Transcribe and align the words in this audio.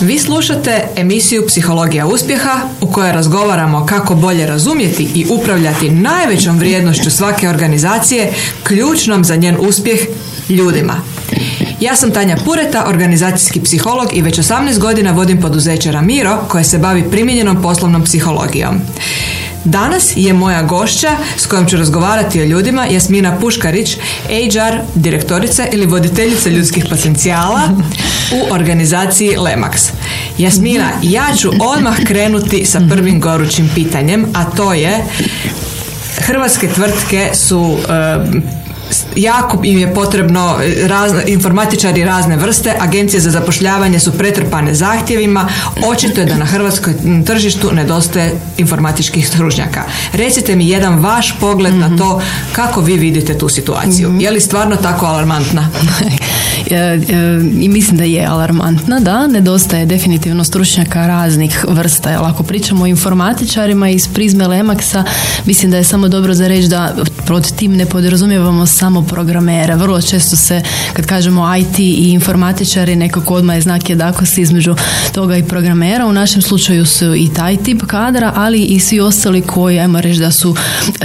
Vi 0.00 0.18
slušate 0.18 0.88
emisiju 0.96 1.46
Psihologija 1.46 2.06
uspjeha 2.06 2.60
u 2.80 2.86
kojoj 2.86 3.12
razgovaramo 3.12 3.86
kako 3.86 4.14
bolje 4.14 4.46
razumjeti 4.46 5.08
i 5.14 5.26
upravljati 5.30 5.90
najvećom 5.90 6.58
vrijednošću 6.58 7.10
svake 7.10 7.48
organizacije, 7.48 8.32
ključnom 8.62 9.24
za 9.24 9.36
njen 9.36 9.56
uspjeh 9.60 10.00
ljudima. 10.48 10.94
Ja 11.80 11.96
sam 11.96 12.10
Tanja 12.10 12.36
Pureta, 12.44 12.84
organizacijski 12.88 13.60
psiholog 13.60 14.08
i 14.12 14.22
već 14.22 14.38
18 14.38 14.78
godina 14.78 15.12
vodim 15.12 15.40
poduzeće 15.40 15.92
Ramiro 15.92 16.38
koje 16.48 16.64
se 16.64 16.78
bavi 16.78 17.10
primijenjenom 17.10 17.62
poslovnom 17.62 18.04
psihologijom. 18.04 18.80
Danas 19.64 20.12
je 20.16 20.32
moja 20.32 20.62
gošća 20.62 21.16
s 21.36 21.46
kojom 21.46 21.66
ću 21.66 21.76
razgovarati 21.76 22.40
o 22.40 22.44
ljudima 22.44 22.86
Jasmina 22.86 23.38
Puškarić, 23.40 23.96
HR, 24.26 24.78
direktorica 24.94 25.66
ili 25.72 25.86
voditeljica 25.86 26.48
ljudskih 26.48 26.86
potencijala 26.90 27.60
u 28.32 28.54
organizaciji 28.54 29.36
Lemax. 29.36 29.90
Jasmina, 30.38 30.90
ja 31.02 31.26
ću 31.36 31.50
odmah 31.60 31.96
krenuti 32.06 32.64
sa 32.64 32.80
prvim 32.90 33.20
gorućim 33.20 33.70
pitanjem, 33.74 34.26
a 34.34 34.44
to 34.44 34.72
je 34.72 35.04
Hrvatske 36.18 36.68
tvrtke 36.68 37.30
su 37.34 37.76
jako 39.16 39.60
im 39.64 39.78
je 39.78 39.94
potrebno 39.94 40.56
e, 40.62 40.88
razne, 40.88 41.22
informatičari 41.26 42.04
razne 42.04 42.36
vrste, 42.36 42.74
agencije 42.80 43.20
za 43.20 43.30
zapošljavanje 43.30 43.98
su 44.00 44.12
pretrpane 44.12 44.74
zahtjevima, 44.74 45.48
očito 45.86 46.20
je 46.20 46.26
da 46.26 46.36
na 46.36 46.44
hrvatskoj 46.44 46.94
tržištu 47.26 47.72
nedostaje 47.72 48.32
informatičkih 48.58 49.28
stručnjaka. 49.28 49.84
Recite 50.12 50.56
mi 50.56 50.68
jedan 50.68 50.98
vaš 50.98 51.34
pogled 51.40 51.74
na 51.74 51.96
to 51.96 52.22
kako 52.52 52.80
vi 52.80 52.96
vidite 52.96 53.38
tu 53.38 53.48
situaciju. 53.48 54.08
Mhm. 54.08 54.20
Je 54.20 54.30
li 54.30 54.40
stvarno 54.40 54.76
tako 54.76 55.06
alarmantna? 55.06 55.68
E, 56.70 56.76
e, 56.76 56.98
I 57.60 57.68
mislim 57.68 57.96
da 57.96 58.04
je 58.04 58.26
alarmantna, 58.26 59.00
da, 59.00 59.26
nedostaje 59.26 59.86
definitivno 59.86 60.44
stručnjaka 60.44 61.06
raznih 61.06 61.64
vrsta. 61.68 62.10
Jel 62.10 62.24
ako 62.24 62.42
pričamo 62.42 62.84
o 62.84 62.86
informatičarima 62.86 63.88
iz 63.88 64.08
prizme 64.08 64.46
Lemaksa, 64.46 65.04
mislim 65.44 65.70
da 65.70 65.76
je 65.76 65.84
samo 65.84 66.08
dobro 66.08 66.34
za 66.34 66.48
reći 66.48 66.68
da 66.68 66.94
pod 67.30 67.52
tim 67.56 67.76
ne 67.76 67.86
podrazumijevamo 67.86 68.66
samo 68.66 69.02
programere. 69.02 69.76
Vrlo 69.76 70.02
često 70.02 70.36
se, 70.36 70.62
kad 70.92 71.06
kažemo 71.06 71.56
IT 71.56 71.78
i 71.78 72.10
informatičari, 72.12 72.96
nekako 72.96 73.34
odmah 73.34 73.56
je 73.56 73.60
znak 73.60 73.90
jednakosti 73.90 74.40
između 74.40 74.76
toga 75.12 75.36
i 75.36 75.42
programera. 75.42 76.06
U 76.06 76.12
našem 76.12 76.42
slučaju 76.42 76.86
su 76.86 77.14
i 77.14 77.28
taj 77.36 77.56
tip 77.56 77.82
kadra, 77.86 78.32
ali 78.36 78.62
i 78.62 78.80
svi 78.80 79.00
ostali 79.00 79.42
koji, 79.42 79.78
ajmo 79.78 80.00
reći 80.00 80.20
da 80.20 80.30
su 80.30 80.56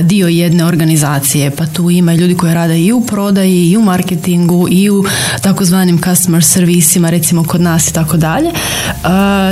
dio 0.02 0.28
jedne 0.28 0.66
organizacije. 0.66 1.52
Pa 1.52 1.66
tu 1.66 1.90
ima 1.90 2.14
ljudi 2.14 2.36
koji 2.36 2.54
rade 2.54 2.80
i 2.80 2.92
u 2.92 3.02
prodaji, 3.02 3.70
i 3.70 3.78
u 3.78 3.82
marketingu, 3.82 4.68
i 4.70 4.90
u 4.90 5.06
takozvanim 5.42 6.02
customer 6.02 6.44
servisima, 6.44 7.10
recimo 7.10 7.44
kod 7.44 7.62
nas 7.62 7.90
i 7.90 7.94
tako 7.94 8.18
dalje. 8.18 8.52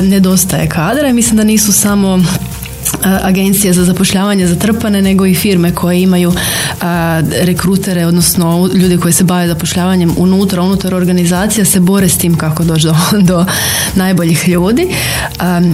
Nedostaje 0.01 0.69
kadra 0.69 1.09
i 1.09 1.13
mislim 1.13 1.37
da 1.37 1.43
nisu 1.43 1.73
samo 1.73 2.23
agencije 3.03 3.73
za 3.73 3.85
zapošljavanje 3.85 4.47
zatrpane 4.47 5.01
nego 5.01 5.25
i 5.25 5.35
firme 5.35 5.71
koje 5.71 6.01
imaju 6.01 6.33
rekrutere 7.41 8.05
odnosno 8.05 8.69
ljude 8.73 8.97
koji 8.97 9.13
se 9.13 9.23
bave 9.23 9.47
zapošljavanjem 9.47 10.13
unutra, 10.17 10.61
unutar 10.61 10.93
organizacija 10.93 11.65
se 11.65 11.79
bore 11.79 12.09
s 12.09 12.17
tim 12.17 12.37
kako 12.37 12.63
doći 12.63 12.85
do, 12.85 12.95
do 13.33 13.45
najboljih 13.95 14.47
ljudi 14.47 14.87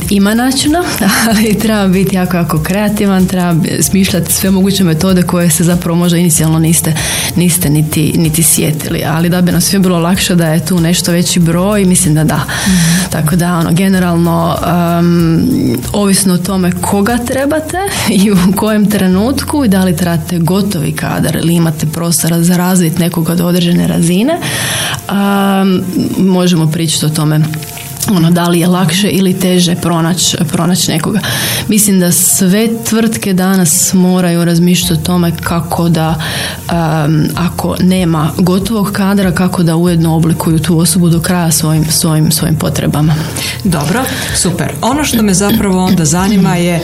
ima 0.10 0.34
načina 0.34 0.84
ali 1.30 1.60
treba 1.60 1.88
biti 1.88 2.16
jako 2.16 2.38
jako 2.38 2.64
kreativan 2.64 3.26
treba 3.26 3.56
smišljati 3.82 4.34
sve 4.34 4.52
moguće 4.52 4.84
metode 4.84 5.24
koje 5.24 5.50
se 5.50 5.64
zapravo 5.64 5.98
možda 5.98 6.18
inicijalno 6.18 6.60
niste, 6.60 6.94
niste 7.36 7.70
niti, 7.70 8.14
niti 8.18 8.44
sjetili 8.44 9.04
ali 9.08 9.30
da 9.30 9.42
bi 9.42 9.52
nam 9.52 9.62
sve 9.62 9.80
bilo 9.80 10.00
lakše 10.00 10.36
da 10.36 10.48
je 10.48 10.66
tu 10.66 10.80
nešto 10.80 11.12
veći 11.12 11.40
broj 11.40 11.86
mislim 11.86 12.16
da 12.16 12.24
da 12.24 12.36
mhm. 12.68 13.10
tako 13.10 13.36
da 13.36 13.58
ono 13.58 13.72
generalno 13.72 14.58
ovisno 15.94 16.34
o 16.34 16.38
tome 16.38 16.72
koga 16.82 16.99
koga 17.00 17.18
trebate 17.18 17.78
i 18.10 18.32
u 18.32 18.36
kojem 18.56 18.90
trenutku 18.90 19.66
i 19.66 19.68
da 19.68 19.84
li 19.84 19.96
trebate 19.96 20.40
gotovi 20.40 20.92
kadar 20.92 21.36
ili 21.36 21.54
imate 21.54 21.88
prostora 21.94 22.44
za 22.44 22.58
razvit 22.58 23.00
nekoga 23.00 23.36
do 23.36 23.48
određene 23.48 23.88
razine. 23.88 24.40
možemo 26.18 26.72
pričati 26.72 27.06
o 27.06 27.10
tome 27.10 27.40
ono 28.12 28.32
da 28.32 28.48
li 28.48 28.60
je 28.60 28.68
lakše 28.68 29.10
ili 29.10 29.40
teže 29.40 29.76
pronaći 29.76 30.38
pronać 30.52 30.88
nekoga. 30.88 31.20
Mislim 31.68 32.00
da 32.00 32.12
sve 32.12 32.68
tvrtke 32.84 33.34
danas 33.34 33.94
moraju 33.94 34.46
razmišljati 34.46 34.94
o 34.94 35.06
tome 35.06 35.32
kako 35.44 35.90
da 35.90 36.16
ako 37.36 37.76
nema 37.80 38.32
gotovog 38.38 38.92
kadra 38.92 39.32
kako 39.32 39.64
da 39.64 39.76
ujedno 39.76 40.16
oblikuju 40.16 40.60
tu 40.60 40.80
osobu 40.80 41.10
do 41.10 41.20
kraja 41.20 41.52
svojim, 41.52 41.86
svojim, 41.92 42.32
svojim 42.32 42.56
potrebama. 42.56 43.16
Dobro, 43.64 44.04
super. 44.36 44.72
Ono 44.82 45.04
što 45.04 45.22
me 45.22 45.34
zapravo 45.34 45.86
onda 45.86 46.06
zanima 46.06 46.56
je 46.56 46.82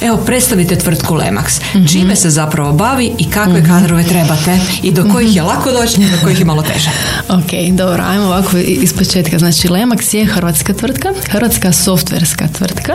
evo 0.00 0.16
predstavite 0.16 0.76
tvrtku 0.76 1.14
Lemax. 1.14 1.60
mm 1.74 1.86
Čime 1.86 2.16
se 2.16 2.30
zapravo 2.30 2.72
bavi 2.72 3.12
i 3.18 3.30
kakve 3.30 3.60
mm 3.60 3.66
kadrove 3.66 4.04
trebate 4.04 4.58
i 4.82 4.92
do 4.92 5.08
kojih 5.12 5.36
je 5.36 5.42
lako 5.42 5.72
doći 5.72 6.00
i 6.00 6.10
do 6.10 6.16
kojih 6.22 6.38
je 6.38 6.44
malo 6.44 6.62
teže. 6.62 6.90
ok, 7.38 7.76
dobro, 7.76 8.04
ajmo 8.08 8.24
ovako 8.24 8.56
iz 8.58 8.92
početka. 8.92 9.38
Znači 9.38 9.68
Lemax 9.68 10.16
je 10.16 10.26
hrvatska 10.66 10.72
tvrtka, 10.74 11.08
hrvatska 11.30 11.72
softverska 11.72 12.48
tvrtka 12.48 12.92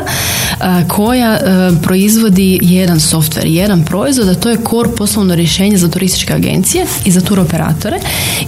koja 0.88 1.40
proizvodi 1.84 2.60
jedan 2.62 3.00
softver, 3.00 3.46
jedan 3.46 3.84
proizvod, 3.84 4.30
a 4.30 4.36
to 4.36 4.50
je 4.50 4.58
core 4.70 4.90
poslovno 4.98 5.36
rješenje 5.36 5.78
za 5.78 5.90
turističke 5.90 6.34
agencije 6.34 6.86
i 7.06 7.12
za 7.12 7.22
tur 7.22 7.40
operatore 7.40 8.00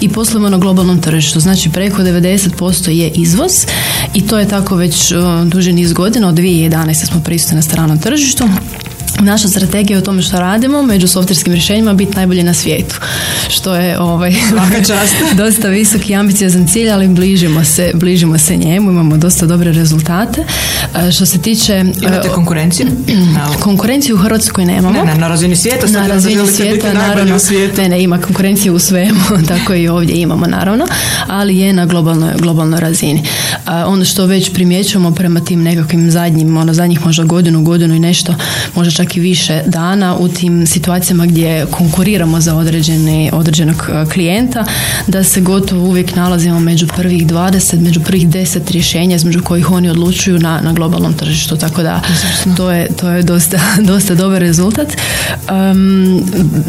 i 0.01 0.09
poslujemo 0.09 0.49
na 0.49 0.57
globalnom 0.57 1.01
tržištu. 1.01 1.39
Znači 1.39 1.69
preko 1.69 2.01
90% 2.01 2.89
je 2.89 3.09
izvoz 3.09 3.65
i 4.13 4.27
to 4.27 4.39
je 4.39 4.47
tako 4.47 4.75
već 4.75 5.11
duži 5.45 5.73
niz 5.73 5.93
godina, 5.93 6.27
od 6.27 6.35
2011. 6.35 7.05
smo 7.05 7.21
prisutni 7.23 7.55
na 7.55 7.61
stranom 7.61 7.99
tržištu 7.99 8.47
naša 9.19 9.47
strategija 9.47 9.99
o 9.99 10.01
tome 10.01 10.21
što 10.21 10.39
radimo 10.39 10.81
među 10.81 11.07
softverskim 11.07 11.53
rješenjima 11.53 11.93
biti 11.93 12.15
najbolje 12.15 12.43
na 12.43 12.53
svijetu. 12.53 12.95
Što 13.53 13.75
je 13.75 13.99
ovaj, 13.99 14.33
dosta 15.43 15.67
visoki 15.67 16.13
i 16.13 16.15
ambiciozan 16.15 16.67
cilj, 16.67 16.91
ali 16.91 17.07
bližimo 17.07 17.63
se, 17.63 17.91
bližimo 17.93 18.37
se 18.37 18.57
njemu, 18.57 18.91
imamo 18.91 19.17
dosta 19.17 19.45
dobre 19.45 19.71
rezultate. 19.71 20.43
Što 21.11 21.25
se 21.25 21.41
tiče... 21.41 21.85
Imate 22.01 22.29
konkurenciju? 22.29 22.87
konkurenciju 23.63 24.15
u 24.15 24.19
Hrvatskoj 24.19 24.65
nemamo. 24.65 25.03
Ne, 25.03 25.05
ne, 25.05 25.15
na 25.17 25.27
razini 25.27 25.55
svijeta. 25.55 25.87
Na 25.87 26.07
razini 26.07 26.47
svijeta, 26.47 26.93
naravno. 26.93 27.37
Ne, 27.77 27.89
ne, 27.89 28.03
ima 28.03 28.17
konkurenciju 28.21 28.73
u 28.73 28.79
svemu, 28.79 29.19
tako 29.47 29.73
i 29.73 29.87
ovdje 29.87 30.15
imamo, 30.15 30.47
naravno, 30.47 30.85
ali 31.27 31.57
je 31.57 31.73
na 31.73 31.85
globalnoj, 31.85 32.33
globalnoj 32.39 32.79
razini. 32.79 33.23
Ono 33.85 34.05
što 34.05 34.25
već 34.25 34.53
primjećujemo 34.53 35.11
prema 35.11 35.39
tim 35.39 35.63
nekakvim 35.63 36.11
zadnjim, 36.11 36.57
ono 36.57 36.73
zadnjih 36.73 37.05
možda 37.05 37.23
godinu, 37.23 37.63
godinu 37.63 37.95
i 37.95 37.99
nešto, 37.99 38.35
možda 38.75 38.91
čak 38.91 39.03
čak 39.03 39.17
i 39.17 39.19
više 39.19 39.61
dana 39.65 40.17
u 40.17 40.27
tim 40.27 40.67
situacijama 40.67 41.25
gdje 41.25 41.65
konkuriramo 41.71 42.41
za 42.41 42.55
određeni, 42.55 43.29
određenog 43.43 43.75
e, 43.89 44.05
klijenta, 44.13 44.65
da 45.07 45.23
se 45.23 45.41
gotovo 45.41 45.85
uvijek 45.87 46.15
nalazimo 46.15 46.59
među 46.59 46.87
prvih 46.87 47.27
20, 47.27 47.79
među 47.79 47.99
prvih 48.01 48.27
10 48.27 48.71
rješenja 48.71 49.15
između 49.15 49.43
kojih 49.43 49.71
oni 49.71 49.89
odlučuju 49.89 50.39
na, 50.39 50.61
na 50.61 50.73
globalnom 50.73 51.13
tržištu. 51.13 51.57
Tako 51.57 51.83
da 51.83 52.01
to 52.57 52.71
je, 52.71 52.87
to 52.99 53.09
je 53.09 53.23
dosta, 53.23 53.59
dosta 53.91 54.15
dobar 54.15 54.41
rezultat. 54.41 54.87
Um, 55.71 56.23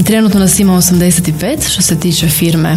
trenutno 0.05 0.41
nas 0.41 0.61
ima 0.61 0.73
85 0.73 1.73
što 1.73 1.83
se 1.83 2.01
tiče 2.01 2.29
firme 2.29 2.77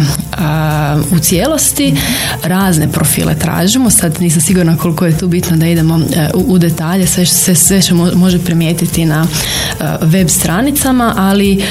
u 1.10 1.18
cijelosti. 1.18 1.96
Razne 2.44 2.92
profile 2.92 3.34
tražimo. 3.34 3.90
Sad 3.90 4.20
nisam 4.20 4.40
sigurna 4.40 4.76
koliko 4.76 5.06
je 5.06 5.18
tu 5.18 5.28
bitno 5.28 5.56
da 5.56 5.66
idemo 5.66 5.98
e, 5.98 6.28
u, 6.34 6.44
u 6.48 6.58
detalje. 6.58 7.06
Sve, 7.06 7.26
sve, 7.26 7.54
sve 7.54 7.82
se 7.82 7.94
može 7.94 8.38
primijetiti 8.38 9.04
na 9.04 9.26
Eh, 9.80 9.96
web 10.00 10.28
stranicama, 10.28 11.14
ali 11.16 11.62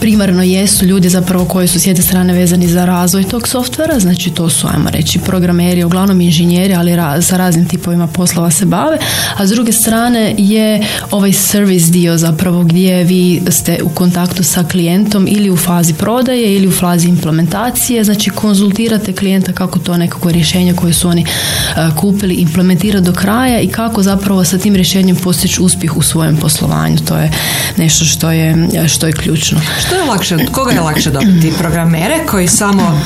primarno 0.00 0.42
jesu 0.42 0.84
ljudi 0.84 1.08
zapravo 1.08 1.44
koji 1.44 1.68
su 1.68 1.80
s 1.80 1.86
jedne 1.86 2.02
strane 2.02 2.32
vezani 2.32 2.68
za 2.68 2.84
razvoj 2.84 3.24
tog 3.24 3.48
softvera, 3.48 4.00
znači 4.00 4.30
to 4.30 4.50
su, 4.50 4.66
ajmo 4.74 4.90
reći, 4.90 5.18
programeri, 5.18 5.84
uglavnom 5.84 6.20
inženjeri, 6.20 6.74
ali 6.74 7.22
sa 7.22 7.36
raznim 7.36 7.68
tipovima 7.68 8.06
poslova 8.06 8.50
se 8.50 8.64
bave, 8.64 8.98
a 9.36 9.46
s 9.46 9.50
druge 9.50 9.72
strane 9.72 10.34
je 10.38 10.86
ovaj 11.10 11.32
service 11.32 11.90
dio 11.90 12.16
zapravo 12.18 12.64
gdje 12.64 13.04
vi 13.04 13.42
ste 13.50 13.78
u 13.82 13.88
kontaktu 13.88 14.42
sa 14.42 14.64
klijentom 14.64 15.26
ili 15.30 15.50
u 15.50 15.56
fazi 15.56 15.94
prodaje 15.94 16.56
ili 16.56 16.66
u 16.66 16.72
fazi 16.72 17.08
implementacije, 17.08 18.04
znači 18.04 18.30
konzultirate 18.30 19.12
klijenta 19.12 19.52
kako 19.52 19.78
to 19.78 19.96
nekako 19.96 20.30
rješenje 20.30 20.74
koje 20.74 20.92
su 20.92 21.08
oni 21.08 21.22
eh, 21.22 21.88
kupili 21.96 22.34
implementirati 22.34 23.04
do 23.04 23.12
kraja 23.12 23.60
i 23.60 23.68
kako 23.68 24.02
zapravo 24.02 24.44
sa 24.44 24.58
tim 24.58 24.74
rješenjem 24.74 25.16
postići 25.16 25.62
uspjeh 25.62 25.96
u 25.96 26.02
svojem 26.02 26.36
poslovanju. 26.36 26.96
To 27.08 27.16
je 27.16 27.30
nešto 27.76 28.04
što 28.04 28.30
je, 28.30 28.68
što 28.88 29.06
je 29.06 29.12
ključno. 29.12 29.58
Što 29.78 29.94
je 29.94 30.02
lakše, 30.02 30.36
koga 30.52 30.72
je 30.72 30.80
lakše 30.80 31.10
dobiti? 31.10 31.52
Programere 31.58 32.14
koji 32.26 32.48
samo, 32.48 33.00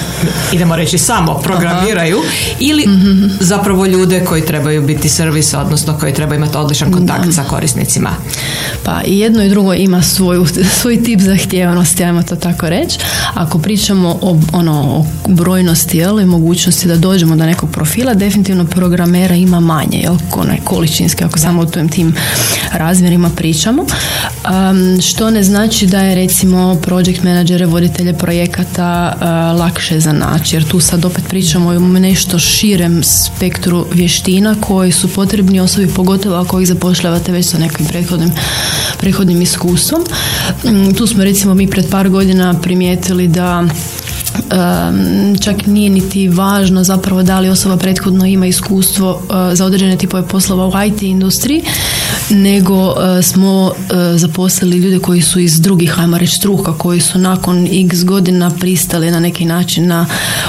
idemo 0.52 0.76
reći 0.76 0.99
samo, 0.99 1.34
programiraju 1.34 2.19
ili 2.58 2.88
zapravo 3.40 3.87
ljude 3.87 4.25
koji 4.25 4.46
trebaju 4.46 4.82
biti 4.82 5.08
servis, 5.08 5.55
odnosno 5.55 5.99
koji 5.99 6.14
trebaju 6.14 6.38
imati 6.38 6.56
odličan 6.56 6.93
kontakt 6.93 7.34
sa 7.34 7.44
korisnicima? 7.44 8.11
Pa 8.84 9.00
i 9.06 9.19
jedno 9.19 9.43
i 9.43 9.49
drugo 9.49 9.75
ima 9.75 10.02
svoju, 10.02 10.46
svoj 10.81 11.02
tip 11.02 11.20
zahtjevanosti, 11.20 12.05
ajmo 12.05 12.22
to 12.22 12.37
tako 12.37 12.69
reći. 12.69 12.99
Ako 13.34 13.58
pričamo 13.58 14.19
o, 14.23 14.40
ono, 14.52 14.73
o 14.73 15.05
brojnosti 15.28 15.99
i 16.23 16.26
mogućnosti 16.26 16.88
da 16.88 16.96
dođemo 16.96 17.37
do 17.37 17.46
nekog 17.46 17.70
profila, 17.70 18.14
definitivno 18.14 18.64
programera 18.64 19.34
ima 19.34 19.61
manje, 19.61 19.99
jel, 19.99 20.16
količinski, 20.64 21.25
ako 21.25 21.38
samo 21.38 21.62
o 21.62 21.66
tim 21.66 22.14
razmjerima 22.73 23.31
pričamo. 23.37 23.87
što 25.02 25.31
ne 25.31 25.43
znači 25.43 25.87
da 25.87 26.00
je 26.00 26.14
recimo 26.14 26.59
project 26.82 27.22
menadžere, 27.22 27.66
voditelje 27.66 28.14
projekata 28.14 29.12
uh, 29.14 29.60
lakše 29.60 30.00
za 30.00 30.12
naći, 30.12 30.56
jer 30.56 30.68
tu 30.68 30.80
sad 30.80 31.04
opet 31.04 31.24
pričamo 31.28 31.68
o 31.68 31.78
nešto 31.78 32.38
širem 32.38 33.02
spektru 33.02 33.86
vještina 33.92 34.54
koji 34.60 34.92
su 34.92 35.08
potrebni 35.08 35.60
osobi, 35.60 35.88
pogotovo 35.96 36.36
ako 36.36 36.60
ih 36.60 36.68
zapošljavate 36.68 37.32
već 37.32 37.46
sa 37.46 37.58
nekim 37.58 37.86
prethodnim, 37.86 38.30
prethodnim 38.98 39.42
iskustvom. 39.42 40.02
Mm, 40.64 40.94
tu 40.94 41.06
smo 41.06 41.24
recimo 41.24 41.54
mi 41.54 41.66
pred 41.66 41.90
par 41.90 42.08
godina 42.08 42.54
primijetili 42.62 43.28
da 43.28 43.64
čak 45.40 45.66
nije 45.66 45.90
niti 45.90 46.28
važno 46.28 46.84
zapravo 46.84 47.22
da 47.22 47.40
li 47.40 47.48
osoba 47.48 47.76
prethodno 47.76 48.26
ima 48.26 48.46
iskustvo 48.46 49.22
eh, 49.22 49.56
za 49.56 49.64
određene 49.64 49.96
tipove 49.96 50.28
poslova 50.28 50.66
u 50.66 50.86
IT 50.86 51.02
industriji, 51.02 51.62
nego 52.30 52.94
eh, 53.18 53.22
smo 53.22 53.72
eh, 53.72 54.18
zaposlili 54.18 54.78
ljude 54.78 54.98
koji 54.98 55.22
su 55.22 55.40
iz 55.40 55.60
drugih, 55.60 56.00
ajmo 56.00 56.18
reći, 56.18 56.36
struka, 56.36 56.72
koji 56.72 57.00
su 57.00 57.18
nakon 57.18 57.68
x 57.72 58.04
godina 58.04 58.50
pristali 58.50 59.10
na 59.10 59.20
neki 59.20 59.44
način 59.44 59.86
na 59.86 60.06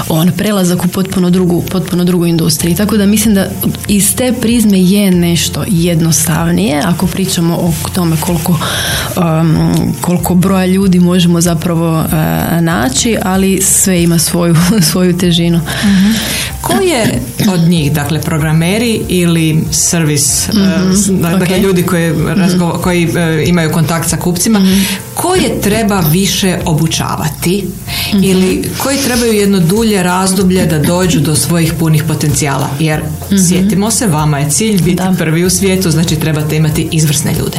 on 0.08 0.30
prelazak 0.36 0.84
u 0.84 0.88
potpuno 0.88 1.30
drugu, 1.30 1.62
potpuno 1.70 2.04
drugu 2.04 2.26
industriju. 2.26 2.76
Tako 2.76 2.96
da 2.96 3.06
mislim 3.06 3.34
da 3.34 3.46
iz 3.88 4.16
te 4.16 4.32
prizme 4.40 4.82
je 4.82 5.10
nešto 5.10 5.64
jednostavnije 5.68 6.82
ako 6.84 7.06
pričamo 7.06 7.54
o 7.56 7.72
tome 7.94 8.16
koliko, 8.20 8.58
koliko 10.00 10.34
broja 10.34 10.66
ljudi 10.66 11.00
možemo 11.00 11.40
zapravo 11.40 12.04
naći, 12.60 13.16
ali 13.22 13.60
sve 13.62 14.02
ima 14.02 14.18
svoju, 14.18 14.56
svoju 14.90 15.18
težinu. 15.18 15.58
uh 15.58 16.51
Ko 16.62 16.72
je 16.72 17.20
od 17.52 17.60
njih, 17.60 17.92
dakle 17.92 18.20
programeri 18.20 19.00
ili 19.08 19.64
servis, 19.70 20.48
mm 20.48 20.62
dakle 21.38 21.58
ljudi 21.58 21.82
koji, 21.82 22.10
mhm. 22.12 22.60
koji 22.82 23.04
e, 23.16 23.44
imaju 23.46 23.72
kontakt 23.72 24.08
sa 24.08 24.16
kupcima, 24.16 24.58
mm 24.58 24.86
koje 25.14 25.60
treba 25.60 26.00
više 26.00 26.58
obučavati 26.64 27.64
mhm. 28.08 28.24
ili 28.24 28.70
koji 28.78 28.98
trebaju 28.98 29.32
jedno 29.32 29.60
dulje 29.60 30.02
razdoblje 30.02 30.66
da 30.66 30.78
dođu 30.78 31.20
do 31.20 31.36
svojih 31.36 31.72
punih 31.78 32.04
potencijala? 32.04 32.68
Jer 32.80 33.00
sjetimo 33.48 33.90
se, 33.90 34.06
vama 34.06 34.38
je 34.38 34.50
cilj 34.50 34.82
biti 34.82 35.02
prvi 35.18 35.44
u 35.44 35.50
svijetu, 35.50 35.90
znači 35.90 36.16
trebate 36.16 36.56
imati 36.56 36.88
izvrsne 36.92 37.32
ljude. 37.38 37.58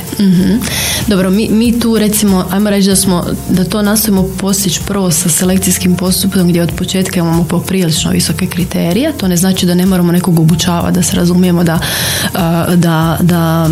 Dobro, 1.08 1.30
mi, 1.30 1.50
mi 1.50 1.80
tu 1.80 1.98
recimo, 1.98 2.46
ajmo 2.52 2.70
reći 2.70 2.90
da 2.90 2.96
smo, 2.96 3.26
da 3.50 3.64
to 3.64 3.82
nastojimo 3.82 4.30
postići 4.38 4.80
prvo 4.88 5.12
sa 5.12 5.30
selekcijskim 5.30 5.96
postupom 5.96 6.48
gdje 6.48 6.62
od 6.62 6.72
početka 6.72 7.20
imamo 7.20 7.44
poprilično 7.44 8.12
visoke 8.12 8.48
kriterije. 8.48 8.93
To 9.18 9.28
ne 9.28 9.38
znači 9.38 9.66
da 9.66 9.76
ne 9.76 9.86
moramo 9.86 10.12
nekog 10.12 10.40
obučavati, 10.40 10.96
da 10.96 11.04
se 11.04 11.16
razumijemo 11.16 11.64
da, 11.64 11.80
da, 12.76 13.18
da 13.22 13.70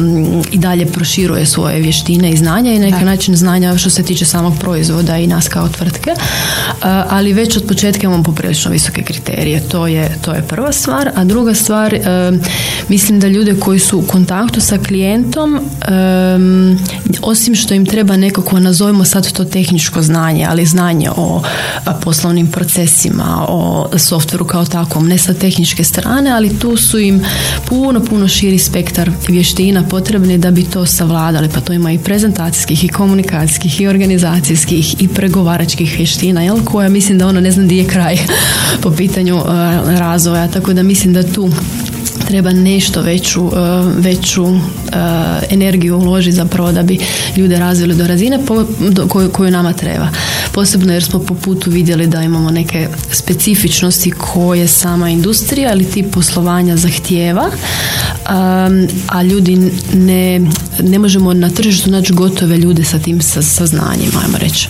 i 0.51 0.57
dalje 0.57 0.85
proširuje 0.85 1.45
svoje 1.45 1.79
vještine 1.79 2.31
i 2.31 2.37
znanja 2.37 2.71
i 2.73 2.79
na 2.79 2.85
neki 2.85 3.05
način 3.05 3.35
znanja 3.35 3.77
što 3.77 3.89
se 3.89 4.03
tiče 4.03 4.25
samog 4.25 4.53
proizvoda 4.59 5.17
i 5.17 5.27
nas 5.27 5.47
kao 5.47 5.69
tvrtke. 5.69 6.11
Ali 7.09 7.33
već 7.33 7.57
od 7.57 7.63
početka 7.67 8.07
imamo 8.07 8.23
poprilično 8.23 8.71
visoke 8.71 9.03
kriterije. 9.03 9.59
To 9.69 9.87
je, 9.87 10.17
to 10.21 10.33
je 10.33 10.41
prva 10.41 10.71
stvar. 10.71 11.09
A 11.15 11.23
druga 11.23 11.53
stvar, 11.53 11.95
mislim 12.87 13.19
da 13.19 13.27
ljude 13.27 13.55
koji 13.59 13.79
su 13.79 13.99
u 13.99 14.01
kontaktu 14.01 14.61
sa 14.61 14.77
klijentom, 14.77 15.59
osim 17.21 17.55
što 17.55 17.73
im 17.73 17.85
treba 17.85 18.17
nekako, 18.17 18.59
nazovimo 18.59 19.05
sad 19.05 19.31
to 19.31 19.45
tehničko 19.45 20.01
znanje, 20.01 20.47
ali 20.49 20.65
znanje 20.65 21.09
o 21.15 21.41
poslovnim 22.01 22.47
procesima, 22.47 23.45
o 23.49 23.89
softveru 23.97 24.45
kao 24.45 24.65
takvom, 24.65 25.07
ne 25.11 25.17
sa 25.17 25.33
tehničke 25.33 25.83
strane, 25.83 26.31
ali 26.31 26.59
tu 26.59 26.77
su 26.77 26.99
im 26.99 27.23
puno, 27.65 27.99
puno 27.99 28.27
širi 28.27 28.59
spektar 28.59 29.11
vještina 29.27 29.83
potrebni 29.89 30.37
da 30.37 30.51
bi 30.51 30.63
to 30.63 30.85
savladali. 30.85 31.49
Pa 31.53 31.61
to 31.61 31.73
ima 31.73 31.91
i 31.91 31.99
prezentacijskih, 31.99 32.83
i 32.83 32.87
komunikacijskih, 32.87 33.81
i 33.81 33.87
organizacijskih, 33.87 35.01
i 35.01 35.07
pregovaračkih 35.07 35.95
vještina, 35.97 36.43
jel? 36.43 36.63
koja 36.63 36.89
mislim 36.89 37.17
da 37.17 37.27
ono 37.27 37.41
ne 37.41 37.51
znam 37.51 37.67
di 37.67 37.77
je 37.77 37.87
kraj 37.87 38.17
po 38.83 38.91
pitanju 38.91 39.35
uh, 39.35 39.45
razvoja. 39.99 40.47
Tako 40.47 40.73
da 40.73 40.83
mislim 40.83 41.13
da 41.13 41.23
tu 41.23 41.49
treba 42.31 42.51
nešto 42.51 43.01
veću, 43.01 43.43
uh, 43.43 43.53
veću 43.97 44.43
uh, 44.43 44.59
energiju 45.49 45.97
uložiti 45.97 46.35
zapravo 46.35 46.71
da 46.71 46.83
bi 46.83 46.99
ljude 47.37 47.59
razvili 47.59 47.95
do 47.95 48.07
razine 48.07 48.39
koju, 49.31 49.51
nama 49.51 49.73
treba. 49.73 50.07
Posebno 50.51 50.93
jer 50.93 51.03
smo 51.03 51.19
po 51.19 51.35
putu 51.35 51.69
vidjeli 51.69 52.07
da 52.07 52.21
imamo 52.21 52.51
neke 52.51 52.87
specifičnosti 53.11 54.11
koje 54.11 54.67
sama 55.01 55.09
industrija 55.09 55.73
ili 55.73 55.91
tip 55.91 56.13
poslovanja 56.13 56.77
zahtijeva, 56.77 57.47
um, 57.47 58.87
a 59.09 59.23
ljudi 59.23 59.71
ne, 59.93 60.41
ne 60.79 60.99
možemo 60.99 61.33
na 61.33 61.49
tržištu 61.49 61.91
naći 61.91 62.13
gotove 62.13 62.57
ljude 62.57 62.83
sa 62.83 62.99
tim 62.99 63.21
saznanjima, 63.21 64.21
ajmo 64.25 64.37
reći. 64.37 64.69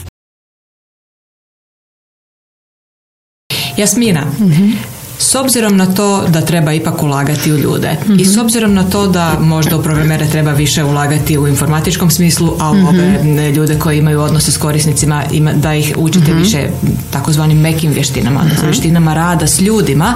Jasmina, 3.78 4.26
mm 4.40 5.01
s 5.22 5.36
obzirom 5.36 5.78
na 5.78 5.86
to 5.86 6.26
da 6.28 6.42
treba 6.42 6.74
ipak 6.74 7.04
ulagati 7.04 7.54
u 7.54 7.58
ljude 7.58 7.98
i 8.20 8.26
s 8.26 8.32
mhm. 8.32 8.42
obzirom 8.42 8.74
na 8.74 8.90
to 8.90 9.08
da 9.08 9.38
možda 9.40 9.78
u 9.78 9.84
programere 9.84 10.28
treba 10.30 10.52
više 10.52 10.84
ulagati 10.84 11.38
u 11.38 11.48
informatičkom 11.48 12.12
smislu, 12.12 12.56
a 12.60 12.72
u 12.72 12.76
mm 12.76 12.86
ove 12.86 13.52
ljude 13.52 13.80
koji 13.80 13.98
imaju 13.98 14.22
odnose 14.22 14.52
s 14.52 14.58
korisnicima 14.58 15.24
ima, 15.32 15.54
da 15.54 15.76
ih 15.76 15.94
učite 15.98 16.32
mhm. 16.32 16.40
više 16.40 16.68
takozvanim 17.12 17.60
mekim 17.60 17.92
vještinama, 17.92 18.44
mm 18.44 18.66
vještinama 18.66 19.14
rada 19.14 19.48
s 19.48 19.62
ljudima. 19.62 20.14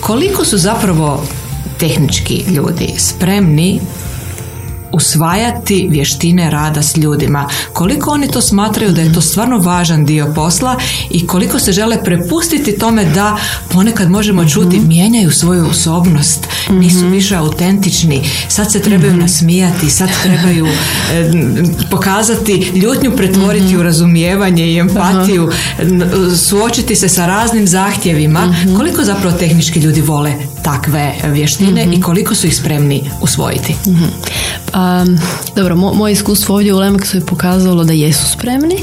Koliko 0.00 0.44
su 0.44 0.58
zapravo 0.58 1.24
tehnički 1.78 2.44
ljudi 2.48 2.94
spremni 2.96 3.80
usvajati 4.96 5.88
vještine 5.90 6.50
rada 6.50 6.82
s 6.82 6.96
ljudima. 6.96 7.48
Koliko 7.72 8.10
oni 8.10 8.28
to 8.28 8.40
smatraju 8.40 8.92
da 8.92 9.00
je 9.00 9.12
to 9.12 9.20
stvarno 9.20 9.58
važan 9.58 10.04
dio 10.04 10.32
posla 10.34 10.76
i 11.10 11.26
koliko 11.26 11.58
se 11.58 11.72
žele 11.72 12.04
prepustiti 12.04 12.78
tome 12.78 13.04
da 13.04 13.36
ponekad 13.68 14.10
možemo 14.10 14.48
čuti 14.48 14.78
mhm. 14.78 14.88
mijenjaju 14.88 15.30
svoju 15.30 15.66
osobnost, 15.66 16.46
nisu 16.70 17.04
mhm. 17.04 17.10
više 17.10 17.36
autentični, 17.36 18.22
sad 18.48 18.72
se 18.72 18.80
trebaju 18.80 19.12
mhm. 19.12 19.20
nasmijati, 19.20 19.90
sad 19.90 20.08
trebaju 20.22 20.66
eh, 20.66 21.30
pokazati 21.90 22.72
ljutnju 22.74 23.16
pretvoriti 23.16 23.76
u 23.76 23.82
razumijevanje 23.82 24.66
i 24.66 24.78
empatiju, 24.78 25.50
suočiti 26.36 26.96
se 26.96 27.08
sa 27.08 27.26
raznim 27.26 27.66
zahtjevima. 27.66 28.54
Koliko 28.76 29.04
zapravo 29.04 29.36
tehnički 29.36 29.80
ljudi 29.80 30.00
vole 30.00 30.32
takve 30.62 31.14
vještine 31.24 31.88
i 31.92 32.00
koliko 32.00 32.34
su 32.34 32.46
ih 32.46 32.56
spremni 32.56 33.10
usvojiti? 33.20 33.74
Dobro, 35.56 35.76
moje 35.76 36.12
iskustvo 36.12 36.54
ovdje 36.54 36.74
u 36.74 36.78
Lemexu 36.78 37.14
je 37.14 37.26
pokazalo 37.26 37.84
da 37.84 37.92
jesu 37.92 38.30
spremni. 38.30 38.76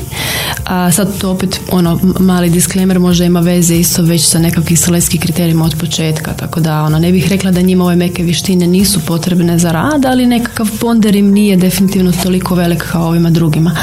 A 0.65 0.91
sad 0.91 1.17
to 1.17 1.31
opet 1.31 1.60
ono 1.72 2.00
mali 2.19 2.50
disclaimer 2.50 3.00
možda 3.00 3.25
ima 3.25 3.39
veze 3.39 3.75
isto 3.75 4.01
već 4.01 4.25
sa 4.25 4.39
nekakvim 4.39 4.77
selekcijskim 4.77 5.22
kriterijima 5.22 5.65
od 5.65 5.75
početka, 5.79 6.33
tako 6.33 6.60
da 6.60 6.83
ono 6.83 7.00
ne 7.00 7.12
bih 7.12 7.27
rekla 7.29 7.51
da 7.51 7.62
njima 7.62 7.83
ove 7.83 7.95
meke 7.95 8.24
vještine 8.24 8.67
nisu 8.67 9.00
potrebne 9.00 9.60
za 9.60 9.72
rad, 9.72 10.05
ali 10.05 10.25
nekakav 10.25 10.69
ponder 10.79 11.15
im 11.15 11.31
nije 11.31 11.57
definitivno 11.57 12.12
toliko 12.24 12.55
velik 12.55 12.83
kao 12.91 13.07
ovima 13.07 13.29
drugima. 13.29 13.75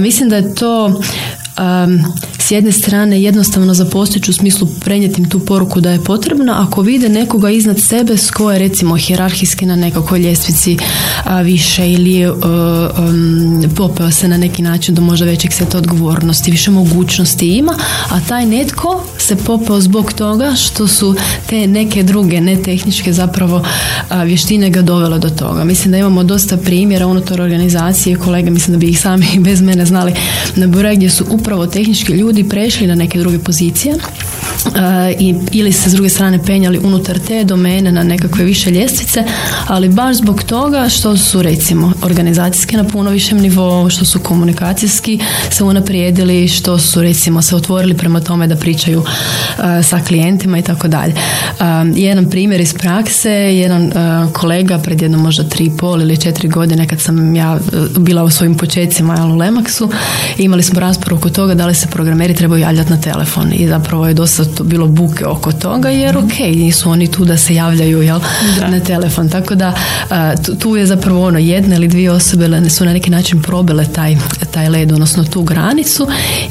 mislim 0.00 0.28
da 0.28 0.36
je 0.36 0.54
to 0.54 0.86
um, 0.86 2.04
s 2.46 2.50
jedne 2.50 2.72
strane 2.72 3.22
jednostavno 3.22 3.74
za 3.74 3.84
postići 3.84 4.30
u 4.30 4.34
smislu 4.34 4.68
prenijeti 4.80 5.20
im 5.20 5.28
tu 5.28 5.40
poruku 5.40 5.80
da 5.80 5.90
je 5.90 6.04
potrebno 6.04 6.52
ako 6.52 6.82
vide 6.82 7.08
nekoga 7.08 7.50
iznad 7.50 7.80
sebe 7.80 8.16
s 8.16 8.30
koje 8.30 8.58
recimo 8.58 8.96
hjerarhijski 8.96 9.66
na 9.66 9.76
nekakvoj 9.76 10.20
ljestvici 10.20 10.76
a, 11.24 11.40
više 11.40 11.92
ili 11.92 12.12
je 12.12 12.32
um, 12.32 13.64
popeo 13.76 14.10
se 14.10 14.28
na 14.28 14.36
neki 14.36 14.62
način 14.62 14.94
do 14.94 15.02
možda 15.02 15.26
većeg 15.26 15.52
seta 15.52 15.78
odgovornosti, 15.78 16.50
više 16.50 16.70
mogućnosti 16.70 17.48
ima, 17.48 17.74
a 18.10 18.20
taj 18.28 18.46
netko 18.46 19.04
se 19.18 19.36
popeo 19.36 19.80
zbog 19.80 20.12
toga 20.12 20.54
što 20.54 20.88
su 20.88 21.14
te 21.46 21.66
neke 21.66 22.02
druge, 22.02 22.40
ne 22.40 22.62
tehničke 22.62 23.12
zapravo 23.12 23.64
vještine 24.24 24.70
ga 24.70 24.82
dovele 24.82 25.18
do 25.18 25.30
toga. 25.30 25.64
Mislim 25.64 25.92
da 25.92 25.98
imamo 25.98 26.24
dosta 26.24 26.56
primjera 26.56 27.06
unutar 27.06 27.40
organizacije, 27.40 28.16
kolege 28.16 28.50
mislim 28.50 28.72
da 28.72 28.78
bi 28.78 28.88
ih 28.88 29.00
sami 29.00 29.26
bez 29.48 29.62
mene 29.62 29.86
znali 29.86 30.12
na 30.56 30.66
gdje 30.94 31.10
su 31.10 31.24
upravo 31.30 31.66
tehnički 31.66 32.12
ljudi 32.12 32.35
prešli 32.44 32.86
na 32.86 32.94
neke 32.94 33.18
druge 33.18 33.38
pozicije 33.38 33.94
i, 35.18 35.34
ili 35.52 35.72
se 35.72 35.90
s 35.90 35.92
druge 35.92 36.08
strane 36.08 36.44
penjali 36.44 36.78
unutar 36.78 37.18
te 37.18 37.44
domene 37.44 37.92
na 37.92 38.02
nekakve 38.02 38.44
više 38.44 38.70
ljestvice, 38.70 39.24
ali 39.66 39.88
baš 39.88 40.16
zbog 40.16 40.42
toga 40.42 40.88
što 40.88 41.16
su 41.16 41.42
recimo 41.42 41.92
organizacijski 42.02 42.76
na 42.76 42.84
puno 42.84 43.10
višem 43.10 43.38
nivou, 43.38 43.90
što 43.90 44.04
su 44.04 44.18
komunikacijski 44.18 45.20
se 45.50 45.64
unaprijedili, 45.64 46.48
što 46.48 46.78
su 46.78 47.02
recimo 47.02 47.42
se 47.42 47.56
otvorili 47.56 47.94
prema 47.94 48.20
tome 48.20 48.46
da 48.46 48.56
pričaju 48.56 49.04
sa 49.82 50.00
klijentima 50.06 50.58
i 50.58 50.62
tako 50.62 50.88
dalje. 50.88 51.14
Jedan 51.94 52.30
primjer 52.30 52.60
iz 52.60 52.74
prakse, 52.74 53.30
jedan 53.30 53.92
kolega 54.32 54.78
pred 54.78 55.02
jedno 55.02 55.18
možda 55.18 55.44
tri 55.44 55.70
pol 55.78 56.02
ili 56.02 56.16
četiri 56.16 56.48
godine 56.48 56.88
kad 56.88 57.00
sam 57.00 57.36
ja 57.36 57.58
bila 57.98 58.24
u 58.24 58.30
svojim 58.30 58.54
početcima 58.54 59.26
u 59.26 59.36
Lemaksu, 59.36 59.90
imali 60.38 60.62
smo 60.62 60.80
raspravu 60.80 61.18
oko 61.18 61.30
toga 61.30 61.54
da 61.54 61.66
li 61.66 61.74
se 61.74 61.86
programeri 61.86 62.34
trebaju 62.34 62.62
javljati 62.62 62.90
na 62.90 63.00
telefon 63.00 63.52
i 63.52 63.68
zapravo 63.68 64.08
je 64.08 64.14
dosta 64.14 64.44
to 64.56 64.64
bilo 64.64 64.86
buke 64.86 65.26
oko 65.26 65.52
toga 65.52 65.88
jer 65.88 66.16
mhm. 66.16 66.26
ok, 66.26 66.38
nisu 66.38 66.90
oni 66.90 67.10
tu 67.10 67.24
da 67.24 67.36
se 67.36 67.54
javljaju 67.54 68.02
jel, 68.02 68.20
na 68.68 68.80
telefon. 68.80 69.28
Tako 69.28 69.54
da 69.54 69.74
tu, 70.58 70.76
je 70.76 70.86
zapravo 70.86 71.26
ono 71.26 71.38
jedna 71.38 71.76
ili 71.76 71.88
dvije 71.88 72.10
osobe 72.10 72.70
su 72.70 72.84
na 72.84 72.92
neki 72.92 73.10
način 73.10 73.42
probile 73.42 73.84
taj, 73.92 74.16
taj 74.50 74.68
led, 74.68 74.92
odnosno 74.92 75.24
tu 75.24 75.42
granicu 75.42 76.06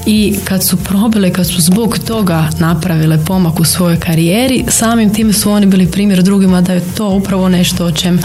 i 0.05 0.35
kad 0.43 0.63
su 0.63 0.77
probile, 0.77 1.33
kad 1.33 1.47
su 1.47 1.61
zbog 1.61 1.99
toga 1.99 2.49
napravile 2.59 3.25
pomak 3.25 3.59
u 3.59 3.65
svojoj 3.65 3.99
karijeri, 3.99 4.65
samim 4.67 5.13
tim 5.13 5.33
su 5.33 5.51
oni 5.51 5.65
bili 5.65 5.91
primjer 5.91 6.23
drugima 6.23 6.61
da 6.61 6.73
je 6.73 6.83
to 6.97 7.09
upravo 7.09 7.49
nešto 7.49 7.85
o 7.85 7.91
čem, 7.91 8.19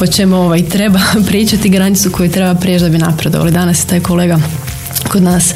o 0.00 0.06
čem 0.06 0.32
ovaj, 0.32 0.68
treba 0.68 1.00
pričati, 1.28 1.68
granicu 1.68 2.10
koju 2.10 2.30
treba 2.30 2.54
prijeći 2.54 2.84
da 2.84 2.90
bi 2.90 2.98
napredovali. 2.98 3.50
Danas 3.50 3.84
je 3.84 3.86
taj 3.86 4.00
kolega 4.00 4.38
kod 5.10 5.22
nas 5.22 5.54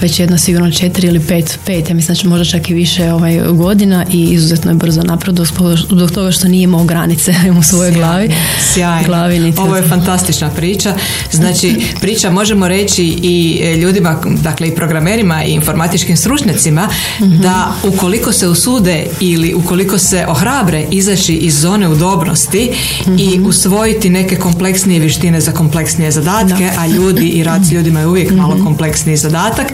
već 0.00 0.20
jedno 0.20 0.38
sigurno 0.38 0.70
četiri 0.70 1.06
ili 1.06 1.20
pet, 1.20 1.58
pet, 1.66 1.88
ja 1.88 1.94
mislim 1.94 2.14
da 2.14 2.20
će 2.20 2.28
možda 2.28 2.44
čak 2.44 2.70
i 2.70 2.74
više 2.74 3.12
ovaj, 3.12 3.40
godina 3.52 4.06
i 4.12 4.22
izuzetno 4.22 4.70
je 4.70 4.74
brzo 4.74 5.02
napredo 5.02 5.44
zbog 5.88 6.10
toga 6.10 6.32
što 6.32 6.48
nije 6.48 6.62
imao 6.62 6.84
granice 6.84 7.34
u 7.58 7.62
svojoj 7.62 7.92
glavi. 7.92 8.30
Sjajno. 8.72 9.06
Glavi, 9.06 9.52
Ovo 9.56 9.76
je 9.76 9.88
fantastična 9.88 10.50
priča. 10.50 10.94
Znači, 11.32 11.76
priča 12.00 12.30
možemo 12.30 12.68
reći 12.68 13.04
i 13.22 13.60
e, 13.62 13.76
ljudima, 13.76 14.20
dakle 14.42 14.68
i 14.68 14.74
programerima 14.74 15.44
i 15.44 15.50
informatičkim 15.50 16.16
stručnjacima 16.16 16.88
mhm. 17.20 17.40
da 17.40 17.72
ukoliko 17.82 18.32
se 18.32 18.48
usude 18.48 19.06
ili 19.20 19.54
ukoliko 19.54 19.98
se 19.98 20.24
ohrabre 20.28 20.86
izaći 20.90 21.34
iz 21.34 21.60
zone 21.60 21.88
udobnosti 21.88 22.70
i 23.18 23.38
mhm. 23.38 23.46
usvojiti 23.46 24.10
neke 24.10 24.36
kompleksnije 24.36 25.00
vještine 25.00 25.40
za 25.40 25.52
kompleksnije 25.52 26.10
zadatke, 26.10 26.70
a 26.78 26.86
ljudi 26.86 27.28
i 27.28 27.44
rad 27.44 27.66
s 27.66 27.72
ljudima 27.72 28.00
je 28.00 28.06
uvijek 28.06 28.30
malo 28.30 28.64
kompleksnije 28.64 28.89
kompleksni 28.90 29.16
zadatak 29.16 29.66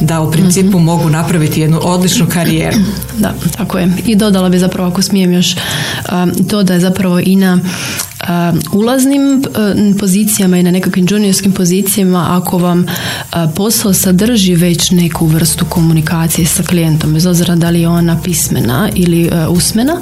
da 0.00 0.20
u 0.20 0.30
principu 0.32 0.78
mhm. 0.78 0.84
mogu 0.84 1.10
napraviti 1.10 1.60
jednu 1.60 1.80
odličnu 1.82 2.26
karijeru. 2.32 2.76
Da, 3.18 3.34
tako 3.56 3.78
je. 3.78 3.92
I 4.06 4.16
dodala 4.16 4.48
bi 4.48 4.58
zapravo 4.58 4.90
ako 4.90 5.02
smijem 5.02 5.32
još 5.32 5.56
to 6.50 6.62
da 6.62 6.74
je 6.74 6.80
zapravo 6.80 7.20
i 7.20 7.36
na 7.36 7.58
ulaznim 8.72 9.42
pozicijama 9.98 10.58
i 10.58 10.62
na 10.62 10.70
nekakvim 10.70 11.06
juniorskim 11.10 11.52
pozicijama 11.52 12.26
ako 12.30 12.58
vam 12.58 12.86
posao 13.56 13.92
sadrži 13.94 14.54
već 14.54 14.90
neku 14.90 15.26
vrstu 15.26 15.64
komunikacije 15.64 16.46
sa 16.46 16.62
klijentom 16.62 17.14
bez 17.14 17.26
obzira 17.26 17.56
da 17.56 17.70
li 17.70 17.80
je 17.80 17.88
ona 17.88 18.20
pismena 18.24 18.88
ili 18.94 19.30
usmena 19.48 20.00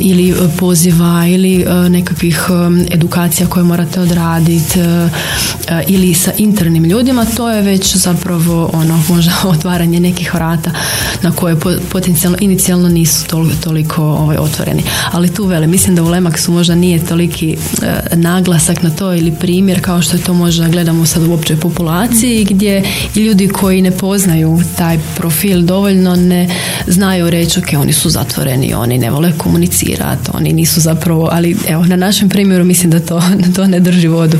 ili 0.00 0.34
poziva 0.58 1.26
ili 1.26 1.66
nekakvih 1.88 2.40
edukacija 2.90 3.46
koje 3.46 3.64
morate 3.64 4.00
odraditi 4.00 4.78
ili 5.88 6.14
sa 6.14 6.32
internim 6.38 6.84
ljudima 6.84 7.24
to 7.36 7.50
je 7.50 7.62
već 7.62 7.96
zapravo 7.96 8.70
ono 8.72 9.02
možda 9.08 9.32
otvaranje 9.44 10.00
nekih 10.00 10.34
vrata 10.34 10.70
na 11.22 11.32
koje 11.32 11.56
potencijalno 11.92 12.38
inicijalno 12.40 12.88
nisu 12.88 13.24
toliko 13.64 14.02
ovaj, 14.02 14.36
otvoreni. 14.36 14.82
Ali 15.12 15.34
tu 15.34 15.44
vele 15.44 15.66
mislim 15.66 15.96
da 15.96 16.02
u 16.02 16.06
Lemaxu 16.06 16.50
možda 16.50 16.74
nije 16.74 16.93
nije 16.94 17.06
toliki 17.06 17.56
e, 17.82 18.16
naglasak 18.16 18.82
na 18.82 18.90
to 18.90 19.14
ili 19.14 19.32
primjer 19.32 19.80
kao 19.80 20.02
što 20.02 20.16
je 20.16 20.22
to 20.22 20.34
možda 20.34 20.68
gledamo 20.68 21.06
sad 21.06 21.22
u 21.22 21.32
općoj 21.32 21.56
populaciji 21.56 22.44
gdje 22.44 22.82
i 23.14 23.20
ljudi 23.20 23.48
koji 23.48 23.82
ne 23.82 23.90
poznaju 23.90 24.60
taj 24.78 24.98
profil 25.16 25.62
dovoljno 25.62 26.16
ne 26.16 26.48
znaju 26.86 27.30
reći 27.30 27.58
ok, 27.58 27.66
oni 27.80 27.92
su 27.92 28.10
zatvoreni, 28.10 28.74
oni 28.74 28.98
ne 28.98 29.10
vole 29.10 29.32
komunicirati, 29.38 30.30
oni 30.34 30.52
nisu 30.52 30.80
zapravo, 30.80 31.28
ali 31.32 31.56
evo 31.68 31.84
na 31.84 31.96
našem 31.96 32.28
primjeru 32.28 32.64
mislim 32.64 32.90
da 32.90 33.00
to, 33.00 33.22
to 33.56 33.66
ne 33.66 33.80
drži 33.80 34.08
vodu. 34.08 34.38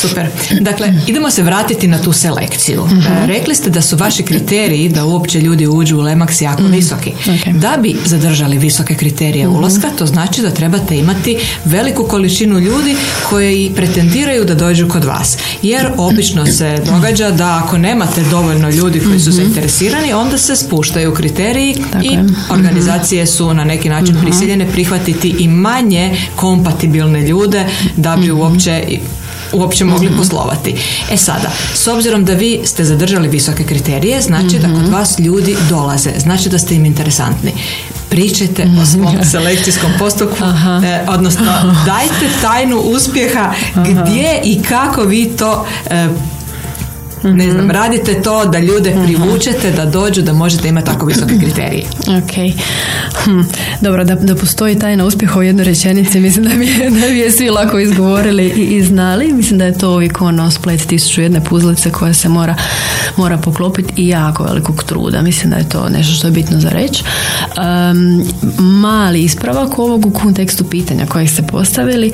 Super. 0.00 0.26
Dakle, 0.60 0.94
idemo 1.06 1.30
se 1.30 1.42
vratiti 1.42 1.88
na 1.88 1.98
tu 1.98 2.12
selekciju. 2.12 2.82
uh 2.82 3.26
Rekli 3.26 3.54
ste 3.54 3.70
da 3.70 3.82
su 3.82 3.96
vaši 3.96 4.22
kriteriji 4.22 4.88
da 4.88 5.04
uopće 5.04 5.40
ljudi 5.40 5.66
uđu 5.66 5.96
u 5.98 6.00
Lemax 6.00 6.42
jako 6.42 6.62
mhm. 6.62 6.72
visoki. 6.72 7.12
Da 7.52 7.76
bi 7.82 7.96
zadržali 8.04 8.58
visoke 8.58 8.94
kriterije 8.94 9.46
mhm. 9.46 9.56
ulaska, 9.56 9.88
to 9.98 10.06
znači 10.06 10.42
da 10.42 10.50
trebate 10.50 10.98
imati 10.98 11.38
veliku 11.84 12.04
količinu 12.04 12.58
ljudi 12.58 12.96
koji 13.28 13.72
pretendiraju 13.76 14.44
da 14.44 14.54
dođu 14.54 14.88
kod 14.88 15.04
vas. 15.04 15.38
Jer 15.62 15.86
obično 15.96 16.46
se 16.46 16.82
događa 16.86 17.30
da 17.30 17.62
ako 17.64 17.78
nemate 17.78 18.22
dovoljno 18.30 18.70
ljudi 18.70 19.00
koji 19.00 19.20
su 19.20 19.30
zainteresirani, 19.30 20.12
onda 20.12 20.38
se 20.38 20.56
spuštaju 20.56 21.14
kriteriji 21.14 21.76
i 22.02 22.18
organizacije 22.50 23.26
su 23.26 23.54
na 23.54 23.64
neki 23.64 23.88
način 23.88 24.16
prisiljene 24.22 24.72
prihvatiti 24.72 25.34
i 25.38 25.48
manje 25.48 26.16
kompatibilne 26.36 27.20
ljude 27.28 27.66
da 27.96 28.16
bi 28.16 28.30
uopće 28.30 28.84
uopće 29.54 29.84
mogli 29.84 30.06
mhm. 30.06 30.18
poslovati. 30.18 30.74
E 31.10 31.16
sada, 31.16 31.50
s 31.74 31.86
obzirom 31.86 32.24
da 32.24 32.32
vi 32.32 32.60
ste 32.64 32.84
zadržali 32.84 33.28
visoke 33.28 33.64
kriterije, 33.64 34.20
znači 34.20 34.58
da 34.58 34.68
kod 34.68 34.82
mhm. 34.82 34.92
vas 34.92 35.18
ljudi 35.18 35.56
dolaze, 35.68 36.10
znači 36.18 36.48
da 36.48 36.58
ste 36.58 36.74
im 36.74 36.84
interesantni. 36.84 37.52
Pričajte 38.08 38.62
o 38.62 38.66
mhm. 38.66 38.84
svom 38.84 39.24
selekcijskom 39.32 39.90
postupku, 39.98 40.44
e, 40.84 41.00
odnosno 41.08 41.52
dajte 41.86 42.34
tajnu 42.42 42.78
uspjeha 42.78 43.52
gdje 43.74 44.40
i 44.44 44.62
kako 44.62 45.02
vi 45.02 45.26
to 45.36 45.66
e, 45.90 46.08
ne 47.22 47.50
znam, 47.50 47.70
radite 47.70 48.22
to 48.22 48.46
da 48.46 48.58
ljude 48.58 48.96
privučete, 49.04 49.70
da 49.70 49.84
dođu, 49.84 50.22
da 50.22 50.32
možete 50.32 50.68
imati 50.68 50.86
tako 50.86 51.06
visoke 51.06 51.38
kriterije. 51.38 51.84
Ok. 52.00 52.54
Hm. 53.24 53.40
Dobro, 53.80 54.04
da, 54.04 54.14
da 54.14 54.34
postoji 54.34 54.78
tajna 54.78 55.04
uspjeha 55.04 55.38
u 55.38 55.42
jednoj 55.42 55.64
rečenici, 55.64 56.20
mislim 56.20 56.44
da 56.44 56.54
bi, 56.54 56.66
da 57.00 57.08
bi 57.08 57.18
je 57.18 57.30
svi 57.30 57.50
lako 57.50 57.78
izgovorili 57.78 58.44
i, 58.44 58.76
i 58.76 58.82
znali. 58.82 59.32
Mislim 59.32 59.58
da 59.58 59.64
je 59.64 59.78
to 59.78 60.00
ono 60.20 60.50
splet 60.50 60.86
tisuću 60.86 61.22
jedne 61.22 61.44
puzlice 61.44 61.90
koja 61.90 62.14
se 62.14 62.28
mora, 62.28 62.54
mora 63.16 63.38
poklopiti 63.38 64.02
i 64.02 64.08
jako 64.08 64.44
velikog 64.44 64.84
truda. 64.84 65.22
Mislim 65.22 65.50
da 65.50 65.56
je 65.56 65.68
to 65.68 65.88
nešto 65.88 66.14
što 66.14 66.26
je 66.26 66.30
bitno 66.30 66.60
za 66.60 66.68
reći. 66.68 67.04
Um, 67.56 68.24
mali 68.58 69.22
ispravak 69.22 69.78
ovog 69.78 70.06
u 70.06 70.10
kontekstu 70.10 70.64
pitanja 70.64 71.06
kojeg 71.06 71.30
ste 71.30 71.42
postavili. 71.42 72.12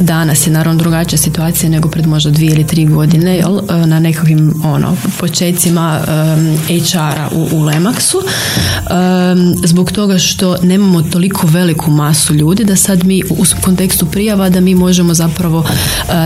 Danas 0.00 0.46
je 0.46 0.52
naravno 0.52 0.78
drugačija 0.78 1.18
situacija 1.18 1.70
nego 1.70 1.88
pred 1.88 2.06
možda 2.06 2.30
dvije 2.30 2.52
ili 2.52 2.66
tri 2.66 2.86
godine, 2.86 3.36
jel? 3.36 3.60
Na 3.86 4.00
nekakvim 4.00 4.62
ono, 4.64 4.96
počecima 5.20 6.00
um, 6.00 6.58
HR-a 6.66 7.28
u, 7.32 7.42
u 7.42 7.60
Lemaxu 7.60 8.16
um, 8.16 9.54
zbog 9.64 9.92
toga 9.92 10.18
što 10.18 10.56
nemamo 10.62 11.02
toliko 11.02 11.46
veliku 11.46 11.90
masu 11.90 12.34
ljudi 12.34 12.64
da 12.64 12.76
sad 12.76 13.04
mi 13.04 13.22
u 13.30 13.44
kontekstu 13.60 14.06
prijava 14.06 14.48
da 14.48 14.60
mi 14.60 14.74
možemo 14.74 15.14
zapravo 15.14 15.64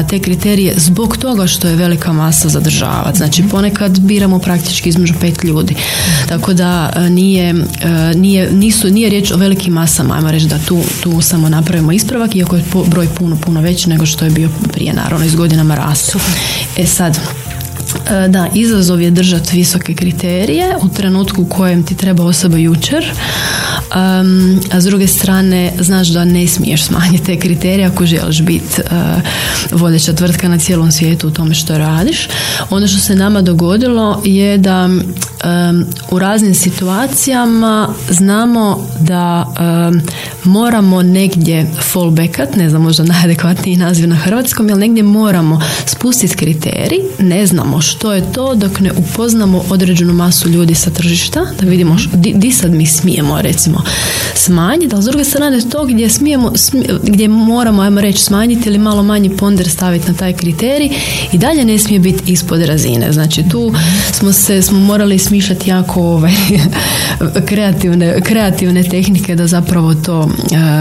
te 0.09 0.19
kriterije 0.19 0.75
zbog 0.77 1.17
toga 1.17 1.47
što 1.47 1.69
je 1.69 1.77
velika 1.77 2.13
masa 2.13 2.49
zadržavati. 2.49 3.19
Znači 3.19 3.43
ponekad 3.51 4.01
biramo 4.01 4.39
praktički 4.39 4.89
između 4.89 5.15
pet 5.21 5.45
ljudi. 5.45 5.75
Tako 6.29 6.53
da 6.53 6.93
nije, 7.09 7.55
nije, 8.15 8.53
nisu, 8.53 8.89
nije 9.01 9.11
riječ 9.11 9.31
o 9.31 9.37
velikim 9.37 9.73
masama, 9.73 10.15
ajmo 10.15 10.31
reći 10.31 10.47
da 10.47 10.59
tu, 10.59 10.83
tu 11.03 11.21
samo 11.21 11.49
napravimo 11.49 11.93
ispravak, 11.93 12.37
iako 12.37 12.57
je 12.57 12.65
broj 12.87 13.09
puno, 13.19 13.37
puno 13.37 13.61
veći 13.61 13.89
nego 13.89 14.07
što 14.07 14.25
je 14.25 14.31
bio 14.31 14.49
prije, 14.73 14.93
naravno, 14.93 15.27
iz 15.27 15.35
godinama 15.35 15.75
rastu. 15.75 16.19
E 16.77 16.87
sad, 16.87 17.19
E, 18.11 18.29
da, 18.29 18.49
izazov 18.55 19.03
je 19.03 19.11
držati 19.11 19.57
visoke 19.57 19.95
kriterije 19.95 20.77
u 20.83 20.89
trenutku 20.89 21.43
u 21.43 21.49
kojem 21.49 21.83
ti 21.83 21.95
treba 21.95 22.25
osoba 22.25 22.57
jučer, 22.57 23.05
um, 23.95 24.61
a 24.73 24.81
s 24.81 24.85
druge 24.85 25.07
strane 25.07 25.73
znaš 25.79 26.09
da 26.09 26.25
ne 26.25 26.47
smiješ 26.47 26.85
smanjiti 26.85 27.25
te 27.25 27.37
kriterije 27.37 27.87
ako 27.87 28.07
želiš 28.07 28.43
biti 28.43 28.81
uh, 28.81 29.79
vodeća 29.81 30.13
tvrtka 30.13 30.49
na 30.49 30.59
cijelom 30.59 30.93
svijetu 30.93 31.29
u 31.29 31.31
tome 31.31 31.55
što 31.55 31.79
radiš. 31.79 32.29
Ono 32.71 32.89
što 32.89 32.99
se 32.99 33.15
nama 33.15 33.43
dogodilo 33.43 34.23
je 34.25 34.59
da 34.59 34.89
u 36.11 36.19
raznim 36.19 36.55
situacijama 36.55 37.89
znamo 38.11 38.89
da 39.01 39.47
moramo 40.45 41.03
negdje 41.03 41.67
fallbackat, 41.93 42.57
ne 42.57 42.71
znam 42.71 42.83
možda 42.83 43.05
najadekvatniji 43.05 43.77
naziv 43.77 44.09
na 44.09 44.15
hrvatskom, 44.15 44.69
jer 44.69 44.79
negdje 44.79 45.03
moramo 45.03 45.61
spustiti 45.87 46.37
kriterij, 46.37 46.99
ne 47.19 47.47
znamo 47.47 47.81
što 47.81 48.13
je 48.13 48.33
to 48.33 48.55
dok 48.55 48.81
ne 48.81 48.93
upoznamo 48.93 49.65
određenu 49.71 50.13
masu 50.13 50.49
ljudi 50.49 50.75
sa 50.75 50.91
tržišta, 50.91 51.41
da 51.61 51.67
vidimo 51.67 51.97
di, 52.13 52.33
di 52.37 52.53
sad 52.53 52.71
mi 52.73 52.87
smijemo 52.87 53.43
recimo 53.43 53.80
smanjiti, 54.35 54.95
ali 54.95 55.03
s 55.03 55.07
druge 55.07 55.25
strane 55.25 55.61
to 55.61 55.85
gdje 55.85 56.11
smijemo, 56.11 56.53
gdje 57.03 57.29
moramo 57.29 57.83
ajmo 57.83 58.01
reći 58.01 58.23
smanjiti 58.23 58.69
ili 58.69 58.79
malo 58.79 59.03
manji 59.03 59.37
ponder 59.37 59.69
staviti 59.69 60.09
na 60.09 60.15
taj 60.15 60.33
kriterij 60.33 60.91
i 61.33 61.39
dalje 61.39 61.65
ne 61.65 61.79
smije 61.79 62.01
biti 62.01 62.33
ispod 62.33 62.63
razine. 62.63 63.13
Znači 63.13 63.45
tu 63.49 63.75
smo 64.13 64.33
se 64.33 64.63
smo 64.63 64.81
morali 64.81 65.19
smišljati 65.19 65.71
jako 65.71 66.03
ovaj, 66.03 66.33
kreativne, 67.49 68.21
kreativne 68.21 68.83
tehnike 68.83 69.35
da 69.35 69.47
zapravo 69.47 69.95
to 69.95 70.21
uh, 70.21 70.31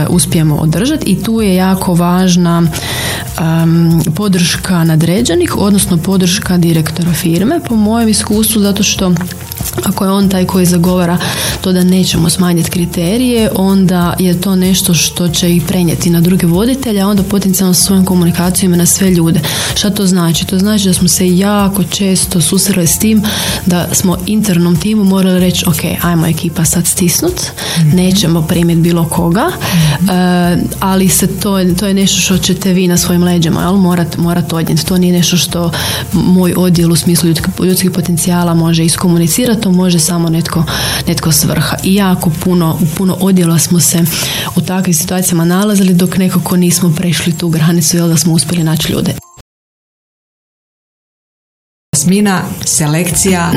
uspijemo 0.09 0.55
održati 0.55 1.05
i 1.11 1.23
tu 1.23 1.41
je 1.41 1.55
jako 1.55 1.93
važna 1.93 2.63
um, 3.39 4.01
podrška 4.15 4.83
nadređenih, 4.83 5.57
odnosno 5.57 5.97
podrška 5.97 6.57
direktora 6.57 7.13
firme 7.13 7.59
po 7.69 7.75
mojem 7.75 8.09
iskustvu 8.09 8.61
zato 8.61 8.83
što 8.83 9.13
ako 9.83 10.05
je 10.05 10.11
on 10.11 10.29
taj 10.29 10.45
koji 10.45 10.65
zagovara 10.65 11.17
to 11.61 11.71
da 11.71 11.83
nećemo 11.83 12.29
smanjiti 12.29 12.71
kriterije, 12.89 13.49
onda 13.55 14.15
je 14.19 14.41
to 14.41 14.55
nešto 14.55 14.93
što 14.93 15.27
će 15.27 15.55
ih 15.55 15.63
prenijeti 15.67 16.09
na 16.09 16.21
druge 16.21 16.47
voditelje, 16.47 17.01
a 17.01 17.07
onda 17.07 17.23
potencijalno 17.23 17.73
svojom 17.73 18.05
komunikacijom 18.05 18.71
na 18.71 18.85
sve 18.85 19.11
ljude. 19.11 19.39
Šta 19.75 19.89
to 19.89 20.07
znači? 20.07 20.45
To 20.45 20.59
znači 20.59 20.87
da 20.87 20.93
smo 20.93 21.07
se 21.07 21.37
jako 21.37 21.83
često 21.83 22.41
susreli 22.41 22.87
s 22.87 22.99
tim 22.99 23.23
da 23.65 23.87
smo 23.91 24.17
internom 24.25 24.75
timu 24.75 25.03
morali 25.03 25.39
reći 25.39 25.65
ok, 25.67 26.03
ajmo 26.03 26.27
ekipa 26.27 26.65
sad 26.65 26.87
stisnut, 26.87 27.41
mhm. 27.79 27.95
nećemo 27.95 28.41
primiti 28.41 28.81
bilo 28.81 29.09
koga, 29.09 29.47
mhm. 29.47 30.09
e, 30.09 30.57
ali 30.79 31.09
se 31.09 31.27
to, 31.27 31.63
to 31.79 31.87
je 31.87 31.93
nešto 31.93 32.21
što 32.21 32.37
ćete 32.37 32.73
vi 32.73 32.87
na 32.87 32.97
svojim 32.97 33.23
leđima 33.23 33.61
jel? 33.61 33.73
morat, 33.73 34.17
morat 34.17 34.53
odnijeti. 34.53 34.85
To 34.85 34.97
nije 34.97 35.13
nešto 35.13 35.37
što 35.37 35.71
moj 36.13 36.53
odjel 36.57 36.91
u 36.91 36.95
smislu 36.95 37.29
ljudskih 37.63 37.91
potencijala 37.91 38.53
može 38.53 38.85
iskomunicirati, 38.85 39.61
to 39.61 39.71
može 39.71 39.99
samo 39.99 40.29
netko, 40.29 40.63
netko 41.07 41.31
svrha. 41.31 41.77
I 41.83 41.95
jako 41.95 42.29
puno, 42.29 42.78
u 42.81 42.85
puno 42.97 43.17
odjela 43.19 43.59
smo 43.59 43.79
se 43.79 43.99
u 44.55 44.61
takvim 44.61 44.93
situacijama 44.93 45.45
nalazili 45.45 45.93
dok 45.93 46.17
nekako 46.17 46.57
nismo 46.57 46.93
prešli 46.97 47.37
tu 47.37 47.49
granicu 47.49 47.97
jel 47.97 48.07
da 48.07 48.17
smo 48.17 48.33
uspjeli 48.33 48.63
naći 48.63 48.91
ljude. 48.91 49.28
Smina, 51.99 52.41
selekcija 52.65 53.51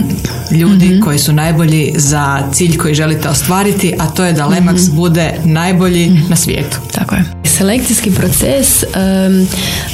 ljudi 0.51 0.87
mhm. 0.87 1.01
koji 1.01 1.19
su 1.19 1.33
najbolji 1.33 1.93
za 1.97 2.43
cilj 2.53 2.77
koji 2.77 2.95
želite 2.95 3.29
ostvariti, 3.29 3.95
a 3.99 4.07
to 4.07 4.25
je 4.25 4.33
da 4.33 4.47
Lemax 4.47 4.93
mm 4.93 4.97
bude 4.97 5.35
najbolji 5.45 6.11
mhm. 6.11 6.29
na 6.29 6.37
svijetu. 6.37 6.79
Tako 6.93 7.15
je. 7.15 7.25
Selekcijski 7.45 8.11
proces 8.11 8.85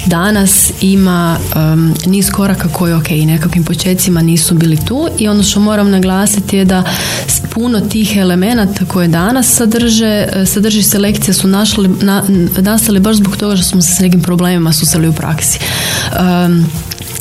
danas 0.07 0.73
ima 0.81 1.38
niz 2.07 2.31
koraka 2.31 2.69
koji 2.69 2.93
ok, 2.93 3.11
nekakvim 3.11 3.64
počecima 3.64 4.23
nisu 4.23 4.55
bili 4.55 4.76
tu 4.76 5.09
i 5.19 5.28
ono 5.28 5.43
što 5.43 5.61
moram 5.61 5.90
naglasiti 5.90 6.57
je 6.57 6.64
da 6.64 6.85
puno 7.50 7.81
tih 7.81 8.17
elemenata 8.17 8.85
koje 8.85 9.09
danas 9.09 9.55
sadrže, 9.55 10.26
sadrži 10.47 10.83
selekcija 10.83 11.35
su 11.35 11.49
našli, 11.49 11.88
na, 11.88 12.23
nastali 12.59 13.00
baš 13.00 13.17
zbog 13.17 13.37
toga 13.37 13.57
što 13.57 13.64
smo 13.64 13.83
se 13.83 13.95
s 13.95 13.99
nekim 13.99 14.23
problemima 14.23 14.73
susreli 14.73 15.09
u 15.09 15.12
praksi 15.12 15.59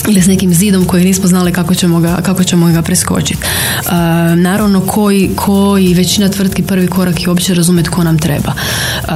ili 0.07 0.21
s 0.21 0.27
nekim 0.27 0.53
zidom 0.53 0.85
koji 0.85 1.05
nismo 1.05 1.27
znali 1.27 1.53
kako 1.53 1.75
ćemo 1.75 1.99
ga, 1.99 2.17
kako 2.21 2.43
ćemo 2.43 2.67
ga 2.67 2.81
preskočiti. 2.81 3.39
Uh, 3.85 3.91
naravno, 4.35 4.81
koji, 4.81 5.29
koji 5.35 5.93
većina 5.93 6.29
tvrtki 6.29 6.63
prvi 6.63 6.87
korak 6.87 7.23
je 7.23 7.29
uopće 7.29 7.53
razumjeti 7.53 7.89
ko 7.89 8.03
nam 8.03 8.19
treba. 8.19 8.53
Uh, 9.03 9.11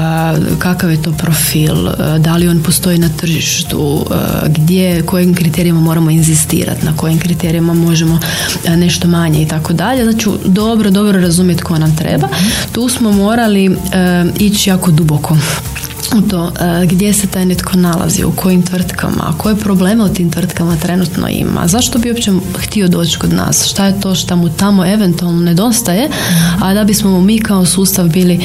kakav 0.59 0.91
je 0.91 1.01
to 1.01 1.11
profil, 1.11 1.87
uh, 1.87 2.17
da 2.19 2.37
li 2.37 2.47
on 2.47 2.63
postoji 2.63 2.97
na 2.97 3.09
tržištu, 3.09 4.05
gdje, 4.47 5.01
kojim 5.01 5.35
kriterijima 5.35 5.79
moramo 5.79 6.09
inzistirati, 6.09 6.85
na 6.85 6.97
kojim 6.97 7.19
kriterijima 7.19 7.73
možemo 7.73 8.19
nešto 8.67 9.07
manje 9.07 9.41
i 9.41 9.47
tako 9.47 9.73
dalje. 9.73 10.03
Znači, 10.03 10.29
dobro, 10.45 10.89
dobro 10.89 11.19
razumjeti 11.19 11.63
ko 11.63 11.77
nam 11.77 11.95
treba. 11.95 12.27
Tu 12.71 12.89
smo 12.89 13.11
morali 13.11 13.77
ići 14.39 14.69
jako 14.69 14.91
duboko 14.91 15.37
to 16.29 16.51
e, 16.59 16.85
gdje 16.85 17.13
se 17.13 17.27
taj 17.27 17.45
netko 17.45 17.77
nalazi, 17.77 18.23
u 18.23 18.31
kojim 18.31 18.61
tvrtkama, 18.61 19.33
koje 19.37 19.55
probleme 19.55 20.03
u 20.03 20.13
tim 20.13 20.31
tvrtkama 20.31 20.75
trenutno 20.75 21.29
ima, 21.29 21.67
zašto 21.67 21.99
bi 21.99 22.11
uopće 22.11 22.31
htio 22.57 22.87
doći 22.87 23.17
kod 23.17 23.33
nas, 23.33 23.67
šta 23.67 23.85
je 23.85 24.01
to 24.01 24.15
što 24.15 24.35
mu 24.35 24.49
tamo 24.49 24.85
eventualno 24.85 25.41
nedostaje, 25.41 26.09
a 26.61 26.73
da 26.73 26.83
bismo 26.83 27.11
mu 27.11 27.21
mi 27.21 27.39
kao 27.39 27.65
sustav 27.65 28.07
bili, 28.07 28.39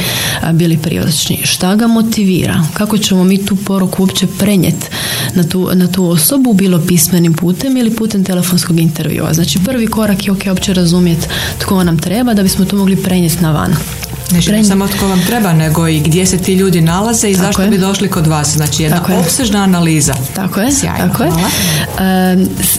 bili 0.52 0.78
privlačni. 0.78 1.40
Šta 1.42 1.76
ga 1.76 1.86
motivira, 1.86 2.62
kako 2.74 2.98
ćemo 2.98 3.24
mi 3.24 3.46
tu 3.46 3.56
poruku 3.56 4.02
uopće 4.02 4.26
prenijeti 4.38 4.86
na 5.34 5.44
tu, 5.44 5.70
na 5.74 5.86
tu 5.86 6.08
osobu, 6.08 6.52
bilo 6.52 6.80
pismenim 6.86 7.34
putem 7.34 7.76
ili 7.76 7.96
putem 7.96 8.24
telefonskog 8.24 8.80
intervjua. 8.80 9.34
Znači 9.34 9.58
prvi 9.64 9.86
korak 9.86 10.26
je 10.26 10.32
ok, 10.32 10.42
uopće 10.48 10.74
razumjeti 10.74 11.26
tko 11.58 11.84
nam 11.84 11.98
treba 11.98 12.34
da 12.34 12.42
bismo 12.42 12.64
to 12.64 12.76
mogli 12.76 12.96
prenijeti 12.96 13.42
na 13.42 13.52
van. 13.52 13.74
Ne 14.32 14.64
samo 14.64 14.88
tko 14.88 15.06
vam 15.06 15.20
treba, 15.26 15.52
nego 15.52 15.88
i 15.88 16.00
gdje 16.00 16.26
se 16.26 16.38
ti 16.38 16.54
ljudi 16.54 16.80
nalaze 16.80 17.30
i 17.30 17.34
zašto 17.34 17.66
bi 17.66 17.78
došli 17.78 18.08
kod 18.08 18.26
vas. 18.26 18.52
Znači 18.52 18.82
jedna 18.82 18.98
tako 18.98 19.12
opsežna 19.14 19.62
analiza. 19.62 20.14
Tako 20.34 20.60
je. 20.60 20.72
Sjajno, 20.72 20.98
tako 20.98 21.22
je. 21.22 21.30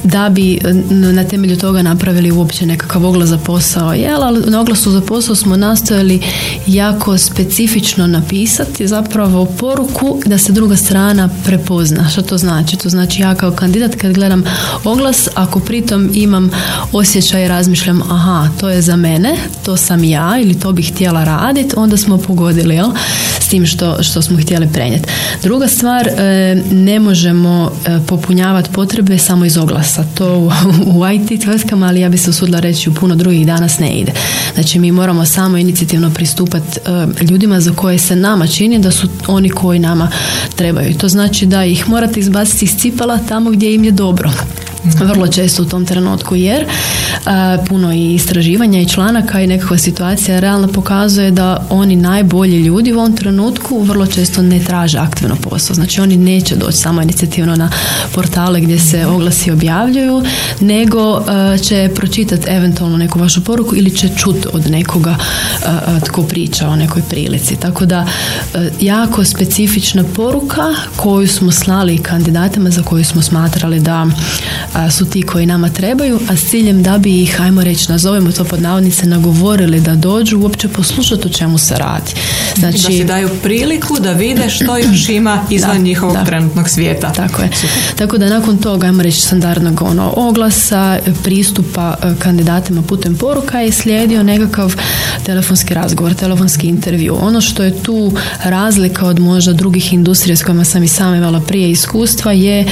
Da 0.03 0.29
bi 0.29 0.59
na 1.13 1.23
temelju 1.23 1.57
toga 1.57 1.81
napravili 1.81 2.31
uopće 2.31 2.65
nekakav 2.65 3.05
oglas 3.05 3.29
za 3.29 3.37
posao. 3.37 3.93
Jel, 3.93 4.23
ali 4.23 4.51
na 4.51 4.61
oglasu 4.61 4.91
za 4.91 5.01
posao 5.01 5.35
smo 5.35 5.57
nastojali 5.57 6.21
jako 6.67 7.17
specifično 7.17 8.07
napisati 8.07 8.87
zapravo 8.87 9.45
poruku 9.45 10.19
da 10.25 10.37
se 10.37 10.51
druga 10.51 10.75
strana 10.75 11.29
prepozna. 11.45 12.09
Što 12.09 12.21
to 12.21 12.37
znači? 12.37 12.77
To 12.77 12.89
znači 12.89 13.21
ja 13.21 13.35
kao 13.35 13.51
kandidat 13.51 13.95
kad 13.95 14.13
gledam 14.13 14.43
oglas, 14.83 15.27
ako 15.35 15.59
pritom 15.59 16.09
imam 16.13 16.51
osjećaj 16.91 17.45
i 17.45 17.47
razmišljam 17.47 18.01
aha, 18.11 18.47
to 18.59 18.69
je 18.69 18.81
za 18.81 18.95
mene, 18.95 19.35
to 19.65 19.77
sam 19.77 20.03
ja 20.03 20.37
ili 20.41 20.59
to 20.59 20.71
bih 20.71 20.93
htjela 20.93 21.23
raditi 21.23 21.36
raditi, 21.37 21.75
onda 21.77 21.97
smo 21.97 22.17
pogodili 22.17 22.75
jel? 22.75 22.87
S 23.47 23.49
tim 23.49 23.65
što, 23.65 24.03
što 24.03 24.21
smo 24.21 24.37
htjeli 24.37 24.67
prenijeti. 24.73 25.09
Druga 25.43 25.67
stvar, 25.67 26.07
e, 26.07 26.55
ne 26.71 26.99
možemo 26.99 27.71
e, 27.85 27.99
popunjavati 28.07 28.69
potrebe 28.73 29.17
samo 29.17 29.45
iz 29.45 29.57
oglasa. 29.57 30.03
To 30.13 30.51
u, 30.95 31.07
IT 31.13 31.41
tvrtkama, 31.41 31.87
ali 31.87 31.99
ja 31.99 32.09
bi 32.09 32.17
se 32.17 32.29
usudila 32.29 32.59
reći 32.59 32.89
u 32.89 32.93
puno 32.93 33.15
drugih 33.15 33.45
danas 33.45 33.79
ne 33.79 33.91
ide. 33.91 34.11
Znači 34.53 34.79
mi 34.79 34.91
moramo 34.91 35.25
samo 35.25 35.57
inicijativno 35.57 36.09
pristupati 36.09 36.79
e, 36.85 37.23
ljudima 37.23 37.59
za 37.59 37.71
koje 37.71 37.97
se 37.97 38.15
nama 38.15 38.47
čini 38.47 38.79
da 38.79 38.91
su 38.91 39.07
oni 39.27 39.49
koji 39.49 39.79
nama 39.79 40.11
trebaju. 40.55 40.97
To 40.97 41.09
znači 41.09 41.45
da 41.45 41.65
ih 41.65 41.89
morate 41.89 42.19
izbaciti 42.19 42.65
iz 42.65 42.75
cipala 42.77 43.19
tamo 43.29 43.49
gdje 43.49 43.75
im 43.75 43.83
je 43.83 43.91
dobro 43.91 44.31
vrlo 44.95 45.27
često 45.27 45.63
u 45.63 45.65
tom 45.65 45.85
trenutku 45.85 46.35
jer 46.35 46.65
puno 47.67 47.93
i 47.93 48.13
istraživanja 48.13 48.81
i 48.81 48.87
članaka 48.87 49.41
i 49.41 49.47
nekakva 49.47 49.77
situacija 49.77 50.39
realno 50.39 50.67
pokazuje 50.67 51.31
da 51.31 51.67
oni 51.69 51.95
najbolji 51.95 52.61
ljudi 52.61 52.93
u 52.93 52.99
ovom 52.99 53.15
trenutku 53.37 53.83
vrlo 53.83 54.05
često 54.05 54.41
ne 54.41 54.59
traže 54.59 54.97
aktivno 54.97 55.35
posao. 55.35 55.75
Znači 55.75 56.01
oni 56.01 56.17
neće 56.17 56.55
doći 56.55 56.77
samo 56.77 57.01
inicijativno 57.01 57.55
na 57.55 57.69
portale 58.13 58.61
gdje 58.61 58.79
se 58.79 59.05
oglasi 59.05 59.51
objavljuju, 59.51 60.23
nego 60.59 61.23
će 61.63 61.89
pročitati 61.95 62.49
eventualno 62.49 62.97
neku 62.97 63.19
vašu 63.19 63.43
poruku 63.43 63.75
ili 63.75 63.95
će 63.95 64.09
čuti 64.17 64.47
od 64.53 64.71
nekoga 64.71 65.15
tko 66.05 66.23
priča 66.23 66.67
o 66.67 66.75
nekoj 66.75 67.01
prilici. 67.09 67.55
Tako 67.55 67.85
da 67.85 68.07
jako 68.81 69.25
specifična 69.25 70.03
poruka 70.15 70.73
koju 70.95 71.27
smo 71.27 71.51
slali 71.51 71.97
kandidatima 71.97 72.69
za 72.69 72.83
koju 72.83 73.05
smo 73.05 73.21
smatrali 73.21 73.79
da 73.79 74.07
su 74.91 75.05
ti 75.05 75.21
koji 75.21 75.45
nama 75.45 75.69
trebaju, 75.69 76.19
a 76.29 76.35
s 76.35 76.49
ciljem 76.49 76.83
da 76.83 76.97
bi 76.97 77.21
ih, 77.23 77.41
ajmo 77.41 77.63
reći, 77.63 77.91
nazovemo 77.91 78.31
to 78.31 78.43
pod 78.43 78.61
navodnice, 78.61 79.05
nagovorili 79.05 79.81
da 79.81 79.95
dođu 79.95 80.39
uopće 80.39 80.67
poslušati 80.67 81.27
o 81.27 81.31
čemu 81.31 81.57
se 81.57 81.75
radi. 81.77 82.13
Znači, 82.59 82.77
da 82.77 82.87
si 82.87 83.03
daju 83.03 83.29
priliku 83.43 83.99
da 83.99 84.11
vide 84.11 84.49
što 84.49 84.77
još 84.77 85.09
ima 85.19 85.45
izvan 85.49 85.81
njihovog 85.81 86.17
trenutnog 86.25 86.69
svijeta. 86.69 87.13
Tako 87.13 87.41
je. 87.41 87.49
Tako 87.95 88.17
da 88.17 88.29
nakon 88.29 88.57
toga, 88.57 88.87
ajmo 88.87 89.03
reći, 89.03 89.21
standardnog 89.21 89.81
ono, 89.81 90.13
oglasa, 90.15 90.99
pristupa 91.23 91.95
e, 92.03 92.13
kandidatima 92.19 92.81
putem 92.81 93.15
poruka 93.15 93.59
je 93.59 93.71
slijedio 93.71 94.23
nekakav 94.23 94.75
telefonski 95.25 95.73
razgovor, 95.73 96.13
telefonski 96.13 96.67
intervju. 96.67 97.17
Ono 97.21 97.41
što 97.41 97.63
je 97.63 97.83
tu 97.83 98.11
razlika 98.43 99.07
od 99.07 99.19
možda 99.19 99.53
drugih 99.53 99.93
industrija 99.93 100.35
s 100.35 100.43
kojima 100.43 100.63
sam 100.63 100.83
i 100.83 100.87
sama 100.87 101.17
imala 101.17 101.39
prije 101.39 101.71
iskustva 101.71 102.31
je 102.31 102.65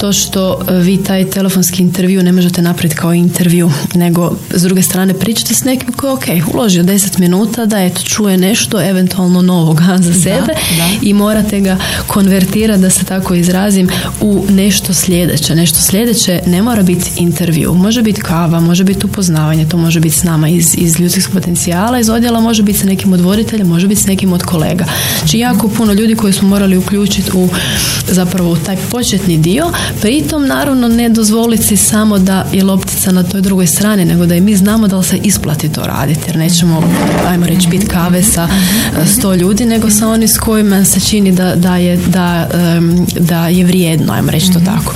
to 0.00 0.12
što 0.12 0.60
e, 0.68 0.74
vi 0.74 1.04
taj 1.04 1.30
telefonski 1.30 1.82
intervju 1.82 2.22
ne 2.22 2.32
možete 2.32 2.62
napraviti 2.62 2.96
kao 2.96 3.14
intervju, 3.14 3.70
nego 3.94 4.36
s 4.50 4.62
druge 4.62 4.82
strane 4.82 5.14
pričate 5.14 5.54
s 5.54 5.64
nekim 5.64 5.92
koji 5.92 6.10
je 6.10 6.14
ok, 6.14 6.54
uložio 6.54 6.82
10 6.82 7.18
minuta 7.18 7.66
da 7.66 7.84
eto 7.84 8.02
čuje 8.02 8.36
nešto 8.36 8.80
eventualno 8.82 9.27
novoga 9.28 9.98
za 10.06 10.14
sebe 10.14 10.54
i 11.02 11.14
morate 11.14 11.60
ga 11.60 11.76
konvertirati 12.06 12.80
da 12.80 12.90
se 12.90 13.04
tako 13.04 13.34
izrazim 13.34 13.88
u 14.20 14.44
nešto 14.48 14.94
sljedeće. 14.94 15.54
Nešto 15.54 15.80
sljedeće 15.80 16.40
ne 16.46 16.62
mora 16.62 16.82
biti 16.82 17.10
intervju, 17.16 17.74
može 17.74 18.02
biti 18.02 18.20
kava, 18.20 18.60
može 18.60 18.84
biti 18.84 19.06
upoznavanje, 19.06 19.68
to 19.68 19.76
može 19.76 20.00
biti 20.00 20.16
s 20.16 20.22
nama 20.22 20.48
iz, 20.48 20.74
iz 20.78 21.00
ljudskih 21.00 21.28
potencijala, 21.32 22.00
iz 22.00 22.08
odjela, 22.08 22.40
može 22.40 22.62
biti 22.62 22.78
sa 22.78 22.86
nekim 22.86 23.12
od 23.12 23.20
voditelja, 23.20 23.64
može 23.64 23.86
biti 23.86 24.00
s 24.00 24.06
nekim 24.06 24.32
od 24.32 24.42
kolega. 24.42 24.84
Znači 25.18 25.38
jako 25.38 25.68
puno 25.68 25.92
ljudi 25.92 26.14
koji 26.14 26.32
smo 26.32 26.48
morali 26.48 26.76
uključiti 26.76 27.30
u 27.34 27.48
zapravo 28.08 28.52
u 28.52 28.56
taj 28.56 28.76
početni 28.90 29.38
dio, 29.38 29.66
pritom 30.00 30.46
naravno 30.46 30.88
ne 30.88 31.08
dozvoliti 31.08 31.62
si 31.62 31.76
samo 31.76 32.18
da 32.18 32.46
je 32.52 32.64
loptica 32.64 33.12
na 33.12 33.22
toj 33.22 33.40
drugoj 33.40 33.66
strani, 33.66 34.04
nego 34.04 34.26
da 34.26 34.34
i 34.34 34.40
mi 34.40 34.56
znamo 34.56 34.88
da 34.88 34.96
li 34.96 35.04
se 35.04 35.16
isplati 35.16 35.68
to 35.68 35.86
raditi, 35.86 36.20
jer 36.26 36.36
nećemo, 36.36 36.82
ajmo 37.28 37.46
reći, 37.46 37.68
biti 37.68 37.86
kave 37.86 38.22
sa 38.22 38.48
e, 39.02 39.06
sto 39.18 39.34
ljudi, 39.34 39.64
nego 39.64 39.90
sa 39.90 40.08
oni 40.08 40.28
s 40.28 40.38
kojima 40.38 40.84
se 40.84 41.00
čini 41.00 41.32
da, 41.32 41.54
da, 41.54 41.76
je, 41.76 41.96
da, 41.96 42.48
da 43.18 43.48
je 43.48 43.64
vrijedno, 43.64 44.12
ajmo 44.12 44.30
reći 44.30 44.52
to 44.52 44.60
tako. 44.60 44.94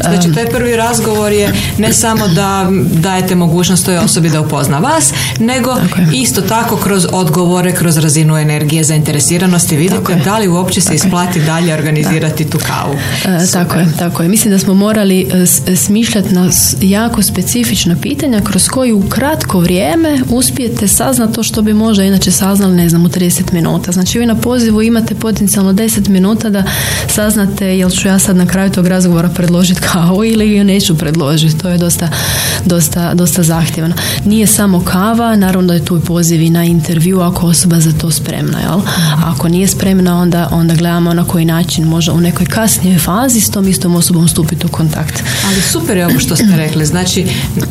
Znači, 0.00 0.32
taj 0.34 0.46
prvi 0.46 0.76
razgovor 0.76 1.32
je 1.32 1.52
ne 1.78 1.92
samo 1.92 2.28
da 2.28 2.70
dajete 2.92 3.34
mogućnost 3.34 3.86
toj 3.86 3.98
osobi 3.98 4.30
da 4.30 4.40
upozna 4.40 4.78
vas, 4.78 5.12
nego 5.38 5.76
isto 6.14 6.40
tako 6.40 6.76
kroz 6.76 7.06
odgovore, 7.12 7.74
kroz 7.74 7.96
razinu 7.96 8.38
energije, 8.38 8.84
zainteresiranosti, 8.84 9.76
vidite 9.76 10.14
da 10.24 10.38
li 10.38 10.48
uopće 10.48 10.80
se 10.80 10.94
isplati 10.94 11.40
dalje 11.40 11.74
organizirati 11.74 12.44
tu 12.44 12.58
kavu. 12.66 12.94
E, 13.24 13.46
tako 13.52 13.78
je, 13.78 13.86
tako 13.98 14.22
je. 14.22 14.28
Mislim 14.28 14.52
da 14.52 14.58
smo 14.58 14.74
morali 14.74 15.28
e, 15.66 15.76
smišljati 15.76 16.34
na 16.34 16.50
jako 16.80 17.22
specifična 17.22 17.96
pitanja 18.02 18.40
kroz 18.40 18.68
koji 18.68 18.92
u 18.92 19.02
kratko 19.08 19.60
vrijeme 19.60 20.20
uspijete 20.30 20.88
saznati 20.88 21.32
to 21.34 21.42
što 21.42 21.62
bi 21.62 21.72
možda 21.72 22.04
inače 22.04 22.30
saznali, 22.30 22.76
ne 22.76 22.88
znam, 22.88 23.04
u 23.04 23.08
30 23.08 23.52
minuta. 23.56 23.92
Znači 23.92 24.18
vi 24.18 24.26
na 24.26 24.34
pozivu 24.34 24.82
imate 24.82 25.14
potencijalno 25.14 25.72
10 25.72 26.08
minuta 26.08 26.50
da 26.50 26.62
saznate 27.08 27.66
jel 27.66 27.90
ću 27.90 28.08
ja 28.08 28.18
sad 28.18 28.36
na 28.36 28.46
kraju 28.46 28.70
tog 28.70 28.86
razgovora 28.86 29.28
predložiti 29.28 29.80
kavu 29.80 30.24
ili 30.24 30.56
ju 30.56 30.64
neću 30.64 30.98
predložiti. 30.98 31.58
To 31.58 31.68
je 31.68 31.78
dosta, 31.78 32.08
dosta, 32.64 33.14
dosta 33.14 33.42
zahtjevno. 33.42 33.94
Nije 34.24 34.46
samo 34.46 34.80
kava, 34.84 35.36
naravno 35.36 35.68
da 35.68 35.74
je 35.74 35.84
tu 35.84 35.96
i 35.96 36.00
poziv 36.00 36.42
i 36.42 36.50
na 36.50 36.64
intervju 36.64 37.20
ako 37.20 37.46
osoba 37.46 37.80
za 37.80 37.92
to 37.92 38.10
spremna. 38.10 38.58
Jel? 38.60 38.80
ako 39.24 39.48
nije 39.48 39.68
spremna, 39.68 40.20
onda, 40.20 40.48
onda 40.52 40.74
gledamo 40.74 41.14
na 41.14 41.24
koji 41.24 41.44
način 41.44 41.84
može 41.84 42.12
u 42.12 42.20
nekoj 42.20 42.46
kasnijoj 42.46 42.98
fazi 42.98 43.40
s 43.40 43.50
tom 43.50 43.68
istom 43.68 43.94
osobom 43.94 44.28
stupiti 44.28 44.66
u 44.66 44.68
kontakt. 44.68 45.22
Ali 45.46 45.60
super 45.60 45.96
je 45.96 46.06
ovo 46.06 46.18
što 46.18 46.36
ste 46.36 46.56
rekli. 46.56 46.86
Znači, 46.86 47.26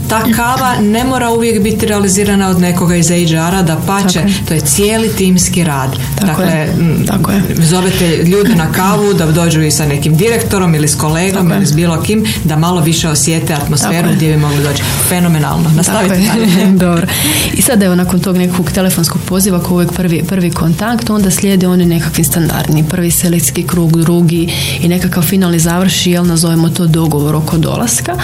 ta 0.10 0.24
kava 0.36 0.76
ne 0.82 1.04
mora 1.04 1.30
uvijek 1.30 1.64
biti 1.64 1.86
realizirana 1.86 2.50
od 2.50 2.62
nekoga 2.62 2.96
iz 2.96 3.08
HR-a, 3.08 3.62
da 3.62 3.82
pače, 3.88 4.24
to 4.48 4.54
je 4.54 4.60
cijeli 4.60 5.10
timski 5.10 5.64
rad. 5.64 5.75
Tako 6.20 6.42
dakle, 6.42 6.46
je. 6.46 6.74
Tako 7.08 7.32
je. 7.32 7.42
zovete 7.58 8.24
ljude 8.24 8.56
na 8.56 8.72
kavu 8.72 9.14
da 9.14 9.32
dođu 9.32 9.62
i 9.62 9.72
sa 9.72 9.86
nekim 9.86 10.16
direktorom 10.16 10.76
ili 10.76 10.88
s 10.88 10.96
kolegom 10.96 11.52
ili 11.52 11.66
s 11.66 11.74
bilo 11.74 12.02
kim, 12.02 12.26
da 12.44 12.58
malo 12.58 12.82
više 12.82 13.10
osjete 13.10 13.54
atmosferu 13.54 14.10
gdje 14.16 14.32
bi 14.32 14.38
mogli 14.38 14.64
doći. 14.64 14.84
Fenomenalno. 15.10 15.70
Nastavite 15.76 16.22
Dobro. 16.86 17.08
I 17.54 17.62
sad 17.62 17.84
evo 17.84 17.96
nakon 17.96 18.20
tog 18.20 18.38
nekog 18.38 18.72
telefonskog 18.72 19.22
poziva 19.26 19.60
koji 19.60 19.76
uvijek 19.76 19.92
prvi, 19.92 20.24
prvi 20.24 20.52
kontakt, 20.52 21.10
onda 21.10 21.32
slijede 21.32 21.68
oni 21.68 21.86
nekakvi 21.86 22.24
standardni. 22.24 22.84
Prvi 22.90 23.12
selekcijski 23.12 23.64
krug, 23.64 24.02
drugi 24.02 24.54
i 24.82 24.88
nekakav 24.88 25.24
finalni 25.24 25.60
završi, 25.60 26.12
jel 26.12 26.26
nazovemo 26.26 26.70
to 26.70 26.88
dogovor 26.88 27.36
oko 27.36 27.58
dolaska. 27.58 28.16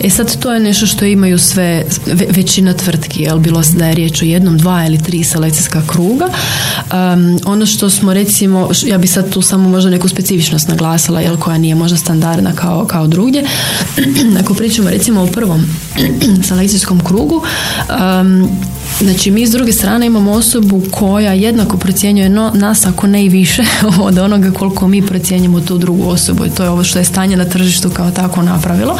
E 0.00 0.10
sad 0.10 0.36
to 0.36 0.52
je 0.52 0.60
nešto 0.60 0.86
što 0.86 1.04
imaju 1.04 1.38
sve, 1.38 1.84
većina 2.30 2.74
tvrtki, 2.74 3.22
jel 3.22 3.38
bilo 3.38 3.62
da 3.76 3.86
je 3.86 3.94
riječ 3.94 4.22
o 4.22 4.24
jednom, 4.24 4.58
dva 4.58 4.86
ili 4.86 5.02
tri 5.02 5.24
selekcijska 5.24 5.82
kruga. 5.86 6.26
Um, 7.00 7.38
ono 7.44 7.66
što 7.66 7.90
smo 7.90 8.14
recimo, 8.14 8.70
ja 8.86 8.98
bi 8.98 9.06
sad 9.06 9.32
tu 9.32 9.42
samo 9.42 9.68
možda 9.68 9.90
neku 9.90 10.08
specifičnost 10.08 10.68
naglasila, 10.68 11.20
jel 11.20 11.36
koja 11.36 11.58
nije 11.58 11.74
možda 11.74 11.96
standardna 11.96 12.52
kao, 12.52 12.84
kao 12.84 13.06
drugdje. 13.06 13.44
Ako 14.40 14.54
pričamo 14.54 14.90
recimo 14.90 15.22
o 15.22 15.26
prvom 15.26 15.64
selekcijskom 16.48 17.04
krugu, 17.04 17.42
um, 17.88 18.48
Znači 18.98 19.30
mi 19.30 19.46
s 19.46 19.50
druge 19.50 19.72
strane 19.72 20.06
imamo 20.06 20.32
osobu 20.32 20.82
koja 20.90 21.32
jednako 21.32 21.76
procjenjuje 21.76 22.28
no, 22.28 22.52
nas 22.54 22.86
ako 22.86 23.06
ne 23.06 23.24
i 23.24 23.28
više 23.28 23.62
od 24.08 24.18
onoga 24.18 24.50
koliko 24.50 24.88
mi 24.88 25.06
procjenjujemo 25.06 25.60
tu 25.60 25.78
drugu 25.78 26.08
osobu 26.08 26.46
i 26.46 26.50
to 26.50 26.62
je 26.62 26.70
ovo 26.70 26.84
što 26.84 26.98
je 26.98 27.04
stanje 27.04 27.36
na 27.36 27.44
tržištu 27.44 27.90
kao 27.90 28.10
tako 28.10 28.42
napravilo. 28.42 28.98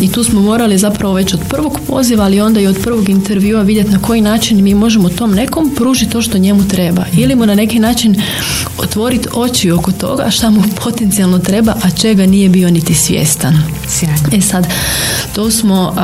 I 0.00 0.12
tu 0.12 0.24
smo 0.24 0.40
morali 0.40 0.78
zapravo 0.78 1.14
već 1.14 1.34
od 1.34 1.40
prvog 1.48 1.78
poziva, 1.86 2.24
ali 2.24 2.40
onda 2.40 2.60
i 2.60 2.66
od 2.66 2.78
prvog 2.82 3.08
intervjua 3.08 3.62
vidjeti 3.62 3.90
na 3.90 3.98
koji 3.98 4.20
način 4.20 4.62
mi 4.62 4.74
možemo 4.74 5.08
tom 5.08 5.34
nekom 5.34 5.74
pružiti 5.76 6.12
to 6.12 6.22
što 6.22 6.38
njemu 6.38 6.68
treba 6.68 7.04
ili 7.12 7.34
mu 7.34 7.46
na 7.46 7.54
neki 7.54 7.78
način 7.78 8.22
otvoriti 8.78 9.28
oči 9.34 9.70
oko 9.70 9.92
toga 9.92 10.30
šta 10.30 10.50
mu 10.50 10.62
potencijalno 10.84 11.38
treba, 11.38 11.74
a 11.82 11.90
čega 11.90 12.26
nije 12.26 12.48
bio 12.48 12.70
niti 12.70 12.94
svjestan. 12.94 13.62
E 14.32 14.40
sad, 14.40 14.66
to 15.34 15.50
smo 15.50 15.94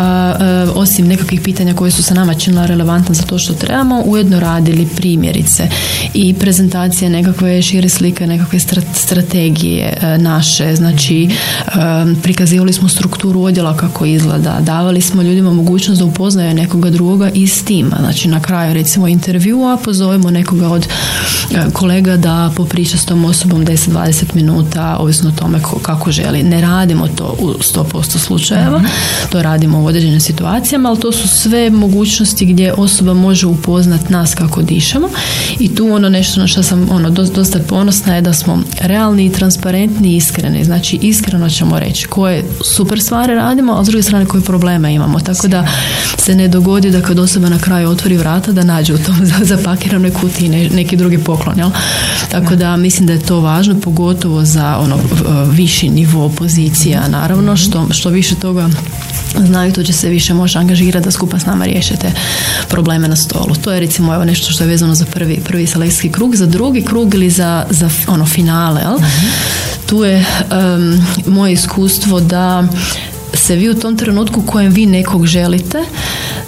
osim 0.75 1.07
nekakvih 1.07 1.41
pitanja 1.41 1.75
koje 1.75 1.91
su 1.91 2.03
sa 2.03 2.15
nama 2.15 2.35
činila 2.35 2.67
relevantna 2.67 3.15
za 3.15 3.23
to 3.23 3.39
što 3.39 3.53
trebamo, 3.53 4.03
ujedno 4.07 4.41
radili 4.41 4.89
primjerice 4.97 5.69
i 6.15 6.35
prezentacije 6.35 7.11
nekakve 7.11 7.63
šire 7.63 7.89
slike, 7.89 8.27
nekakve 8.27 8.59
strategije 8.95 9.97
naše, 10.19 10.77
znači 10.77 11.31
prikazivali 12.23 12.73
smo 12.73 12.89
strukturu 12.89 13.43
odjela 13.43 13.77
kako 13.77 14.05
izgleda, 14.05 14.61
davali 14.61 15.01
smo 15.01 15.23
ljudima 15.23 15.53
mogućnost 15.53 16.01
da 16.01 16.05
upoznaju 16.05 16.55
nekoga 16.55 16.91
drugoga 16.91 17.31
iz 17.35 17.65
tima, 17.65 17.97
znači 18.01 18.29
na 18.29 18.41
kraju 18.41 18.75
recimo 18.75 19.09
intervjua 19.09 19.79
pozovemo 19.85 20.31
nekoga 20.31 20.69
od 20.69 20.87
kolega 21.73 22.17
da 22.17 22.53
popriča 22.57 22.99
s 22.99 23.05
tom 23.05 23.25
osobom 23.25 23.67
10-20 23.67 24.35
minuta, 24.35 24.97
ovisno 24.99 25.29
o 25.29 25.33
tome 25.33 25.59
kako 25.83 26.13
želi. 26.13 26.43
Ne 26.43 26.61
radimo 26.61 27.09
to 27.09 27.37
u 27.39 27.49
100% 27.49 28.19
slučajeva. 28.19 28.83
To 29.29 29.43
radimo 29.43 29.81
u 29.81 29.87
određenim 29.87 30.21
situacijama, 30.21 30.89
ali 30.89 31.01
to 31.01 31.13
su 31.13 31.29
sve 31.29 31.71
mogućnosti 31.71 32.47
gdje 32.47 32.73
osoba 32.73 33.15
može 33.15 33.47
upoznat 33.47 34.11
nas 34.11 34.35
kako 34.35 34.63
dišemo 34.63 35.09
i 35.59 35.75
tu 35.75 35.93
ono 35.93 36.09
nešto 36.09 36.41
na 36.41 36.47
što 36.47 36.63
sam 36.63 36.89
ono 36.91 37.11
dosta 37.11 37.59
ponosna 37.69 38.15
je 38.15 38.23
da 38.23 38.33
smo 38.33 38.63
realni 38.81 39.27
i 39.27 39.33
transparentni 39.33 40.09
i 40.09 40.17
iskreni. 40.17 40.65
Znači 40.65 40.99
iskreno 41.03 41.51
ćemo 41.51 41.79
reći 41.79 42.07
koje 42.07 42.45
super 42.65 43.01
stvari 43.01 43.35
radimo, 43.35 43.73
a 43.73 43.85
s 43.85 43.89
druge 43.89 44.03
strane 44.03 44.27
koje 44.27 44.43
probleme 44.43 44.95
imamo. 44.95 45.21
Tako 45.21 45.49
da 45.49 45.69
se 46.19 46.35
ne 46.35 46.49
dogodi 46.49 46.91
da 46.91 47.01
kad 47.01 47.19
osoba 47.19 47.49
na 47.49 47.59
kraju 47.59 47.91
otvori 47.91 48.17
vrata 48.17 48.53
da 48.53 48.65
nađe 48.65 48.95
u 48.95 48.99
tom 48.99 49.17
zapakiranoj 49.53 50.11
kutiji 50.11 50.49
neki 50.49 50.97
drugi 50.97 51.19
poklon. 51.19 51.59
Jel? 51.59 51.71
Tako 52.31 52.57
da 52.57 52.77
mislim 52.77 53.07
da 53.07 53.13
je 53.13 53.21
to 53.21 53.41
važno 53.41 53.81
pogotovo 53.81 54.45
za 54.45 54.79
ono 54.79 54.99
viši 55.51 55.89
nivo 55.89 56.29
pozicija 56.29 57.09
naravno 57.09 57.57
što, 57.57 57.87
što 57.91 58.09
više 58.09 58.35
toga 58.35 58.69
znaju, 59.39 59.73
to 59.73 59.83
će 59.83 59.93
se 59.93 60.09
više 60.09 60.35
može 60.35 60.59
angažirati 60.59 61.05
da 61.05 61.11
skupa 61.11 61.39
s 61.39 61.47
nama 61.47 61.65
riješite 61.65 62.13
probleme 62.69 63.09
na 63.09 63.17
stolu. 63.17 63.55
To 63.55 63.73
je 63.73 63.81
recimo 63.81 64.15
evo 64.15 64.25
nešto 64.25 64.53
što 64.53 64.65
je 64.65 64.69
vezano 64.69 64.95
za 64.95 65.05
prvi, 65.05 65.41
prvi 65.45 65.67
selekcijski 65.67 66.13
krug, 66.13 66.37
za 66.37 66.47
drugi 66.47 66.83
krug 66.83 67.15
ili 67.15 67.31
za, 67.31 67.67
za 67.71 67.91
ono 68.09 68.27
finale. 68.27 68.81
Jel? 68.81 68.99
Tu 69.87 70.05
je 70.05 70.25
moje 71.27 71.53
iskustvo 71.53 72.21
da 72.21 72.65
se 73.35 73.57
vi 73.57 73.71
u 73.71 73.75
tom 73.75 73.97
trenutku 73.97 74.43
kojem 74.43 74.73
vi 74.73 74.87
nekog 74.87 75.27
želite 75.27 75.79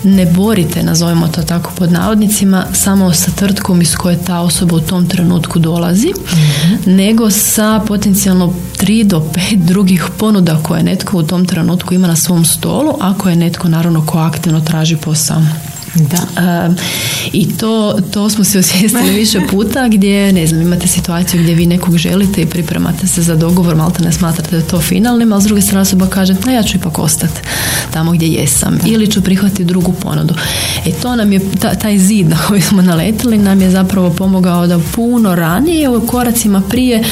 ne 0.05 0.27
borite, 0.27 0.83
nazovimo 0.83 1.29
to 1.29 1.43
tako 1.43 1.71
pod 1.79 1.93
navodnicima, 1.93 2.67
samo 2.73 3.13
sa 3.13 3.31
tvrtkom 3.31 3.83
iz 3.83 3.97
koje 3.97 4.25
ta 4.25 4.41
osoba 4.41 4.77
u 4.77 4.81
tom 4.81 5.09
trenutku 5.09 5.59
dolazi, 5.59 6.09
mhm. 6.09 6.97
nego 6.97 7.31
sa 7.31 7.81
potencijalno 7.87 8.55
tri 8.77 9.05
do 9.05 9.31
pet 9.35 9.59
drugih 9.59 10.05
ponuda 10.19 10.63
koje 10.63 10.83
netko 10.83 11.19
u 11.19 11.23
tom 11.23 11.47
trenutku 11.47 11.95
ima 11.95 12.07
na 12.07 12.17
svom 12.17 12.45
stolu, 12.45 12.95
ako 13.01 13.29
je 13.29 13.37
netko 13.37 13.69
naravno 13.69 14.07
ko 14.07 14.19
aktivno 14.19 14.61
traži 14.61 14.97
posao. 14.97 15.43
Da. 15.95 16.19
I 17.33 17.57
to, 17.57 17.99
to 18.11 18.31
smo 18.31 18.45
se 18.45 18.59
osvijestili 18.59 19.11
više 19.11 19.41
puta 19.51 19.89
gdje, 19.89 20.33
ne 20.33 20.47
znam, 20.47 20.63
imate 20.63 20.89
situaciju 20.89 21.43
gdje 21.43 21.55
vi 21.55 21.67
nekog 21.67 21.97
želite 21.97 22.43
i 22.43 22.47
pripremate 22.47 23.07
se 23.07 23.23
za 23.23 23.37
dogovor, 23.37 23.77
malte 23.77 24.03
ne 24.03 24.13
smatrate 24.13 24.51
da 24.51 24.57
je 24.57 24.69
to 24.69 24.81
finalnim, 24.81 25.33
ali 25.33 25.43
s 25.43 25.45
druge 25.45 25.63
strane 25.63 25.81
osoba 25.81 26.07
kaže, 26.07 26.35
a 26.47 26.51
ja 26.51 26.63
ću 26.63 26.77
ipak 26.77 26.99
ostati 26.99 27.41
tamo 27.93 28.13
gdje 28.13 28.27
jesam 28.27 28.79
ili 28.87 29.11
ću 29.11 29.23
prihvatiti 29.23 29.65
drugu 29.65 29.93
ponudu. 29.93 30.35
E 30.87 30.93
to 30.93 31.17
nam 31.17 31.33
je, 31.33 31.41
taj 31.81 31.99
zid 31.99 32.29
na 32.29 32.37
koji 32.49 32.61
smo 32.61 32.83
naletili 32.83 33.39
nam 33.39 33.61
je 33.61 33.71
zapravo 33.71 34.11
pomogao 34.11 34.67
da 34.67 34.81
puno 34.95 35.35
ranije 35.35 35.89
u 35.89 36.07
koracima 36.07 36.63
prije 36.69 37.05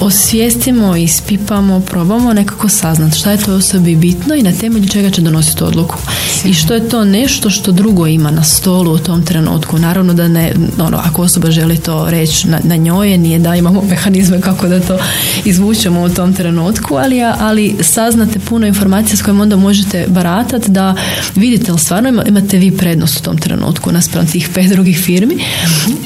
osvijestimo, 0.00 0.96
ispipamo, 0.96 1.80
probamo 1.80 2.32
nekako 2.32 2.68
saznati 2.68 3.18
šta 3.18 3.30
je 3.30 3.38
to 3.38 3.54
osobi 3.54 3.96
bitno 3.96 4.34
i 4.34 4.42
na 4.42 4.52
temelju 4.52 4.88
čega 4.88 5.10
će 5.10 5.22
donositi 5.22 5.64
odluku. 5.64 5.96
I 6.44 6.54
što 6.54 6.74
je 6.74 6.88
to 6.88 7.04
nešto 7.04 7.50
što 7.50 7.72
drugo 7.72 8.06
ima 8.06 8.30
na 8.30 8.44
stolu 8.44 8.92
u 8.92 8.98
tom 8.98 9.24
trenutku. 9.24 9.39
Naravno 9.78 10.14
da 10.14 10.28
ne, 10.28 10.52
ono, 10.78 10.96
ako 10.96 11.22
osoba 11.22 11.50
želi 11.50 11.78
to 11.78 12.10
reći 12.10 12.48
na, 12.48 12.60
na 12.64 12.76
njoj, 12.76 13.18
nije 13.18 13.38
da 13.38 13.56
imamo 13.56 13.82
mehanizme 13.82 14.40
kako 14.40 14.68
da 14.68 14.80
to 14.80 14.98
izvučemo 15.44 16.02
u 16.02 16.08
tom 16.08 16.34
trenutku, 16.34 16.94
ali, 16.94 17.22
ali 17.22 17.76
saznate 17.80 18.38
puno 18.38 18.66
informacija 18.66 19.16
s 19.16 19.22
kojima 19.22 19.42
onda 19.42 19.56
možete 19.56 20.06
baratati 20.08 20.70
da 20.70 20.94
vidite 21.36 21.72
li 21.72 21.78
stvarno 21.78 22.22
imate 22.26 22.58
vi 22.58 22.76
prednost 22.76 23.20
u 23.20 23.22
tom 23.22 23.38
trenutku 23.38 23.92
naspram 23.92 24.26
tih 24.26 24.48
pet 24.54 24.70
drugih 24.70 24.98
firmi? 24.98 25.44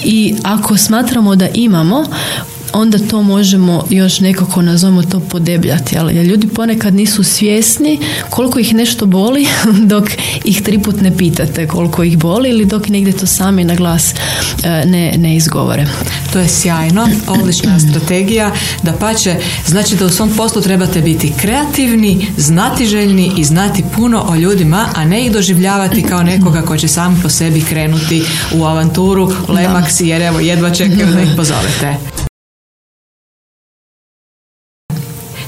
I 0.04 0.34
ako 0.42 0.76
smatramo 0.76 1.36
da 1.36 1.48
imamo 1.54 2.04
onda 2.74 2.98
to 2.98 3.22
možemo 3.22 3.84
još 3.90 4.20
nekako 4.20 4.62
nazovemo 4.62 5.02
to 5.02 5.20
podebljati. 5.20 5.98
Ali 5.98 6.14
ljudi 6.14 6.48
ponekad 6.48 6.94
nisu 6.94 7.24
svjesni 7.24 7.98
koliko 8.30 8.58
ih 8.58 8.74
nešto 8.74 9.06
boli 9.06 9.46
dok 9.92 10.04
ih 10.44 10.62
triput 10.62 11.00
ne 11.00 11.16
pitate 11.16 11.66
koliko 11.66 12.02
ih 12.02 12.18
boli 12.18 12.50
ili 12.50 12.64
dok 12.64 12.88
negdje 12.88 13.12
to 13.12 13.26
sami 13.26 13.64
na 13.64 13.74
glas 13.74 14.14
e, 14.62 14.84
ne, 14.86 15.14
ne 15.16 15.36
izgovore. 15.36 15.86
To 16.32 16.38
je 16.38 16.48
sjajno, 16.48 17.08
odlična 17.26 17.80
strategija. 17.88 18.52
Da 18.82 18.92
pače, 18.92 19.36
znači 19.66 19.96
da 19.96 20.06
u 20.06 20.10
svom 20.10 20.30
poslu 20.36 20.62
trebate 20.62 21.00
biti 21.00 21.32
kreativni, 21.40 22.26
znatiželjni 22.36 23.32
i 23.36 23.44
znati 23.44 23.84
puno 23.96 24.24
o 24.28 24.34
ljudima, 24.34 24.86
a 24.94 25.04
ne 25.04 25.26
ih 25.26 25.32
doživljavati 25.32 26.02
kao 26.02 26.22
nekoga 26.22 26.62
ko 26.62 26.76
će 26.76 26.88
sam 26.88 27.20
po 27.22 27.28
sebi 27.28 27.60
krenuti 27.60 28.22
u 28.54 28.64
avanturu, 28.64 29.32
Lemax, 29.48 30.04
jer 30.04 30.22
evo 30.22 30.40
jedva 30.40 30.70
čekaju 30.70 31.06
da 31.06 31.20
ih 31.20 31.30
pozovete. 31.36 31.96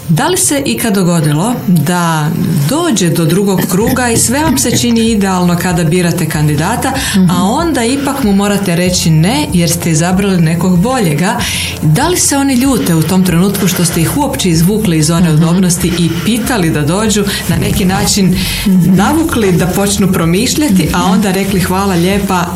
Da 0.08 0.28
li 0.28 0.36
se 0.36 0.62
ikad 0.66 0.94
dogodilo 0.94 1.54
da 1.66 2.28
dođe 2.68 3.10
do 3.10 3.24
drugog 3.24 3.60
kruga 3.70 4.08
i 4.08 4.16
sve 4.16 4.42
vam 4.42 4.58
se 4.58 4.78
čini 4.78 5.10
idealno 5.10 5.56
kada 5.56 5.84
birate 5.84 6.28
kandidata, 6.28 6.92
a 7.30 7.42
onda 7.42 7.84
ipak 7.84 8.24
mu 8.24 8.32
morate 8.32 8.76
reći 8.76 9.10
ne 9.10 9.46
jer 9.52 9.70
ste 9.70 9.90
izabrali 9.90 10.40
nekog 10.40 10.78
boljega. 10.78 11.38
Da 11.82 12.08
li 12.08 12.16
se 12.16 12.36
oni 12.36 12.54
ljute 12.54 12.94
u 12.94 13.02
tom 13.02 13.24
trenutku 13.24 13.68
što 13.68 13.84
ste 13.84 14.00
ih 14.00 14.16
uopće 14.18 14.48
izvukli 14.48 14.98
iz 14.98 15.06
zone 15.06 15.32
udobnosti 15.32 15.92
i 15.98 16.10
pitali 16.24 16.70
da 16.70 16.82
dođu 16.82 17.24
na 17.48 17.56
neki 17.56 17.84
način 17.84 18.38
navukli 18.86 19.52
da 19.52 19.66
počnu 19.66 20.12
promišljati, 20.12 20.88
a 20.94 21.04
onda 21.04 21.30
rekli 21.30 21.60
hvala 21.60 21.94
lijepa, 21.94 22.46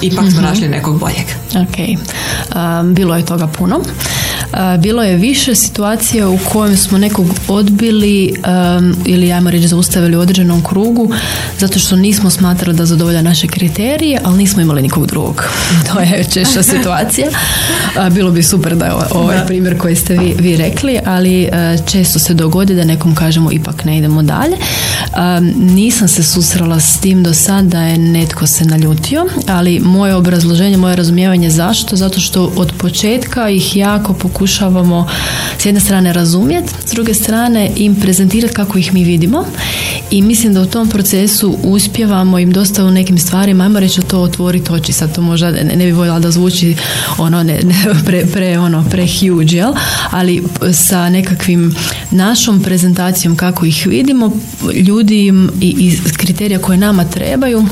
ipak 0.00 0.24
smo 0.32 0.40
našli 0.40 0.68
nekog 0.68 0.98
boljeg. 0.98 1.26
Ok, 1.50 1.76
um, 2.54 2.94
bilo 2.94 3.16
je 3.16 3.24
toga 3.24 3.46
puno. 3.46 3.80
Bilo 4.78 5.02
je 5.02 5.16
više 5.16 5.54
situacija 5.54 6.28
u 6.28 6.38
kojem 6.52 6.76
smo 6.76 6.98
nekog 6.98 7.26
odbili 7.48 8.34
um, 8.78 8.96
ili 9.06 9.32
ajmo 9.32 9.50
reći 9.50 9.68
zaustavili 9.68 10.16
u 10.16 10.20
određenom 10.20 10.64
krugu 10.64 11.10
zato 11.58 11.78
što 11.78 11.96
nismo 11.96 12.30
smatrali 12.30 12.76
da 12.76 12.86
zadovolja 12.86 13.22
naše 13.22 13.46
kriterije, 13.46 14.20
ali 14.24 14.38
nismo 14.38 14.62
imali 14.62 14.82
nikog 14.82 15.06
drugog. 15.06 15.44
to 15.92 16.00
je 16.00 16.24
češća 16.24 16.62
situacija. 16.62 17.28
Bilo 18.10 18.30
bi 18.30 18.42
super 18.42 18.76
da 18.76 18.84
je 18.84 18.92
ovaj 19.10 19.46
primjer 19.46 19.78
koji 19.78 19.96
ste 19.96 20.18
vi, 20.18 20.34
vi 20.38 20.56
rekli, 20.56 20.98
ali 21.06 21.48
često 21.86 22.18
se 22.18 22.34
dogodi 22.34 22.74
da 22.74 22.84
nekom 22.84 23.14
kažemo 23.14 23.52
ipak 23.52 23.84
ne 23.84 23.98
idemo 23.98 24.22
dalje. 24.22 24.56
Nisam 25.56 26.08
se 26.08 26.22
susrela 26.22 26.80
s 26.80 27.00
tim 27.00 27.22
do 27.22 27.34
sad 27.34 27.64
da 27.64 27.82
je 27.82 27.98
netko 27.98 28.46
se 28.46 28.64
naljutio, 28.64 29.26
ali 29.48 29.80
moje 29.80 30.14
obrazloženje, 30.14 30.76
moje 30.76 30.96
razumijevanje 30.96 31.50
zašto? 31.50 31.96
Zato 31.96 32.20
što 32.20 32.52
od 32.56 32.72
početka 32.78 33.50
ih 33.50 33.76
jako 33.76 34.12
pokušavamo 34.40 35.06
s 35.58 35.66
jedne 35.66 35.80
strane 35.80 36.12
razumjeti, 36.12 36.72
s 36.86 36.92
druge 36.92 37.14
strane 37.14 37.70
im 37.76 38.00
prezentirati 38.00 38.54
kako 38.54 38.78
ih 38.78 38.94
mi 38.94 39.04
vidimo 39.04 39.44
i 40.10 40.22
mislim 40.22 40.54
da 40.54 40.60
u 40.60 40.66
tom 40.66 40.88
procesu 40.88 41.58
uspjevamo 41.62 42.38
im 42.38 42.52
dosta 42.52 42.84
u 42.84 42.90
nekim 42.90 43.18
stvarima, 43.18 43.64
ajmo 43.64 43.80
reći 43.80 44.00
to 44.00 44.20
otvoriti 44.20 44.72
oči, 44.72 44.92
sad 44.92 45.14
to 45.14 45.22
možda 45.22 45.50
ne, 45.50 45.64
ne 45.76 45.84
bi 45.84 45.92
voljela 45.92 46.18
da 46.18 46.30
zvuči 46.30 46.76
ono 47.18 47.42
ne, 47.42 47.60
ne, 47.62 48.02
pre, 48.06 48.26
pre, 48.26 48.58
ono, 48.58 48.84
pre 48.90 49.06
huge, 49.06 49.56
jel? 49.56 49.72
ali 50.10 50.42
sa 50.72 51.10
nekakvim 51.10 51.74
našom 52.10 52.62
prezentacijom 52.62 53.36
kako 53.36 53.66
ih 53.66 53.86
vidimo, 53.86 54.30
ljudi 54.74 55.26
im 55.26 55.50
i, 55.60 55.68
i 55.68 55.98
kriterija 56.16 56.58
koje 56.58 56.78
nama 56.78 57.04
trebaju 57.04 57.66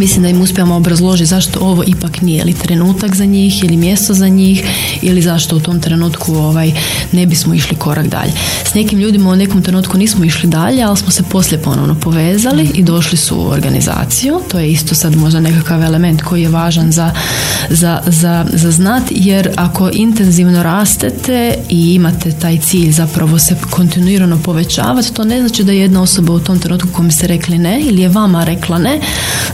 mislim 0.00 0.22
da 0.22 0.28
im 0.28 0.40
uspijemo 0.40 0.76
obrazložiti 0.76 1.26
zašto 1.26 1.60
ovo 1.60 1.84
ipak 1.86 2.22
nije 2.22 2.40
ili 2.42 2.54
trenutak 2.54 3.14
za 3.14 3.24
njih 3.24 3.64
ili 3.64 3.76
mjesto 3.76 4.14
za 4.14 4.28
njih 4.28 4.64
ili 5.02 5.22
zašto 5.22 5.56
u 5.56 5.60
tom 5.60 5.80
trenutku 5.80 6.34
ovaj, 6.34 6.72
ne 7.12 7.26
bismo 7.26 7.54
išli 7.54 7.76
korak 7.76 8.06
dalje. 8.06 8.32
S 8.64 8.74
nekim 8.74 8.98
ljudima 8.98 9.30
u 9.30 9.36
nekom 9.36 9.62
trenutku 9.62 9.98
nismo 9.98 10.24
išli 10.24 10.48
dalje, 10.48 10.82
ali 10.82 10.96
smo 10.96 11.10
se 11.10 11.22
poslije 11.22 11.62
ponovno 11.62 11.94
povezali 11.94 12.70
i 12.74 12.82
došli 12.82 13.18
su 13.18 13.36
u 13.36 13.48
organizaciju. 13.48 14.40
To 14.50 14.58
je 14.58 14.72
isto 14.72 14.94
sad 14.94 15.16
možda 15.16 15.40
nekakav 15.40 15.82
element 15.82 16.22
koji 16.22 16.42
je 16.42 16.48
važan 16.48 16.92
za, 16.92 17.10
za, 17.70 18.00
za, 18.06 18.46
za 18.52 18.70
znat, 18.70 19.02
jer 19.10 19.50
ako 19.56 19.90
intenzivno 19.92 20.62
rastete 20.62 21.54
i 21.68 21.94
imate 21.94 22.32
taj 22.32 22.58
cilj 22.58 22.92
zapravo 22.92 23.38
se 23.38 23.56
kontinuirano 23.70 24.38
povećavati, 24.42 25.14
to 25.14 25.24
ne 25.24 25.40
znači 25.40 25.64
da 25.64 25.72
jedna 25.72 26.02
osoba 26.02 26.32
u 26.32 26.40
tom 26.40 26.58
trenutku 26.58 26.88
kom 26.92 27.10
ste 27.10 27.26
rekli 27.26 27.58
ne 27.58 27.80
ili 27.80 28.02
je 28.02 28.08
vama 28.08 28.44
rekla 28.44 28.78
ne, 28.78 29.00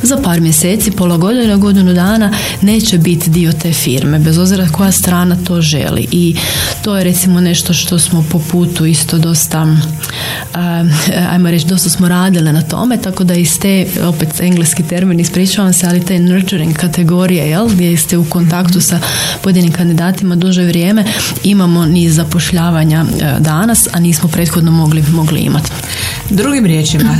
za 0.02 0.16
mjeseci, 0.40 0.90
pola 0.90 1.16
godine, 1.16 1.56
godinu 1.56 1.94
dana 1.94 2.32
neće 2.62 2.98
biti 2.98 3.30
dio 3.30 3.52
te 3.52 3.72
firme, 3.72 4.18
bez 4.18 4.38
obzira 4.38 4.68
koja 4.72 4.92
strana 4.92 5.36
to 5.46 5.60
želi. 5.60 6.08
I 6.12 6.36
to 6.82 6.96
je 6.96 7.04
recimo 7.04 7.40
nešto 7.40 7.72
što 7.72 7.98
smo 7.98 8.24
po 8.30 8.38
putu 8.50 8.86
isto 8.86 9.18
dosta, 9.18 9.66
ajmo 11.30 11.50
reći, 11.50 11.66
dosta 11.66 11.90
smo 11.90 12.08
radile 12.08 12.52
na 12.52 12.62
tome, 12.62 12.96
tako 12.96 13.24
da 13.24 13.34
iz 13.34 13.58
te, 13.58 13.86
opet 14.02 14.40
engleski 14.40 14.82
termin, 14.82 15.20
ispričavam 15.20 15.72
se, 15.72 15.86
ali 15.86 16.04
te 16.04 16.18
nurturing 16.18 16.76
kategorije, 16.76 17.50
jel, 17.50 17.68
gdje 17.68 17.96
ste 17.96 18.18
u 18.18 18.24
kontaktu 18.24 18.80
sa 18.80 19.00
pojedinim 19.42 19.72
kandidatima 19.72 20.36
duže 20.36 20.62
vrijeme, 20.62 21.04
imamo 21.44 21.86
niz 21.86 22.14
zapošljavanja 22.14 23.04
e, 23.04 23.34
danas, 23.40 23.88
a 23.92 24.00
nismo 24.00 24.28
prethodno 24.28 24.70
mogli, 24.70 25.04
mogli 25.12 25.40
imati. 25.40 25.70
Drugim 26.30 26.66
riječima, 26.66 27.16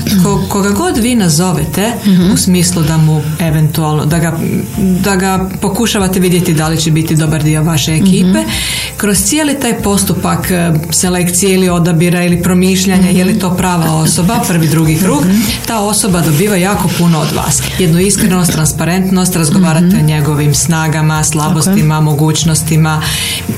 koga 0.49 0.71
god 0.71 0.97
vi 0.97 1.15
nazovete 1.15 1.93
mhm. 2.07 2.33
u 2.33 2.37
smislu 2.37 2.83
da 2.83 2.97
mu 2.97 3.23
eventualno, 3.41 4.05
da 4.05 4.19
ga, 4.19 4.39
da 4.79 5.17
ga 5.17 5.49
pokušavate 5.61 6.21
vidjeti 6.21 6.55
da 6.55 6.69
li 6.69 6.81
će 6.81 6.91
biti 6.91 7.17
dobar 7.17 7.43
dio 7.43 7.63
vaše 7.63 7.95
ekipe, 7.95 8.41
mhm. 8.41 8.51
kroz 8.97 9.19
cijeli 9.19 9.61
taj 9.61 9.83
postupak 9.83 10.51
e, 10.51 10.73
selekcije 10.91 11.55
ili 11.55 11.69
odabira 11.69 12.25
ili 12.25 12.43
promišljanja 12.43 13.09
je 13.09 13.25
li 13.25 13.31
mhm. 13.31 13.41
to 13.41 13.57
prava 13.57 13.95
osoba, 13.95 14.41
prvi, 14.49 14.69
drugi 14.69 14.97
krug, 14.97 15.25
ta 15.67 15.81
osoba 15.81 16.21
dobiva 16.21 16.57
jako 16.57 16.89
puno 16.99 17.19
od 17.21 17.33
vas. 17.37 17.63
Jednu 17.79 18.01
iskrenost, 18.01 18.53
transparentnost, 18.53 19.37
razgovarate 19.37 19.97
o 20.03 20.07
njegovim 20.07 20.55
snagama, 20.55 21.25
slabostima, 21.25 22.01
mogućnostima 22.01 23.03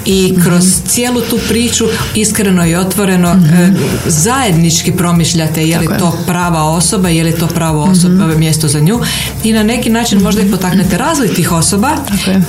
i 0.04 0.34
kroz 0.44 0.64
cijelu 0.86 1.20
tu 1.20 1.38
priču 1.48 1.84
iskreno 2.14 2.66
i 2.66 2.74
otvoreno 2.74 3.28
e, 3.28 3.70
zajednički 4.06 4.92
promišljate 4.92 5.37
razmišljate 5.38 5.68
je 5.68 5.78
li 5.78 5.98
to 5.98 6.18
prava 6.26 6.64
osoba, 6.64 7.08
je 7.08 7.24
li 7.24 7.32
to 7.32 7.46
pravo 7.46 7.82
osoba, 7.82 8.26
mm 8.26 8.38
mjesto 8.38 8.68
za 8.68 8.80
nju? 8.80 9.00
I 9.44 9.52
na 9.52 9.62
neki 9.62 9.90
način 9.90 10.22
možda 10.22 10.42
i 10.42 10.50
potaknete 10.50 10.98
razvoj 10.98 11.34
tih 11.34 11.52
osoba 11.52 11.88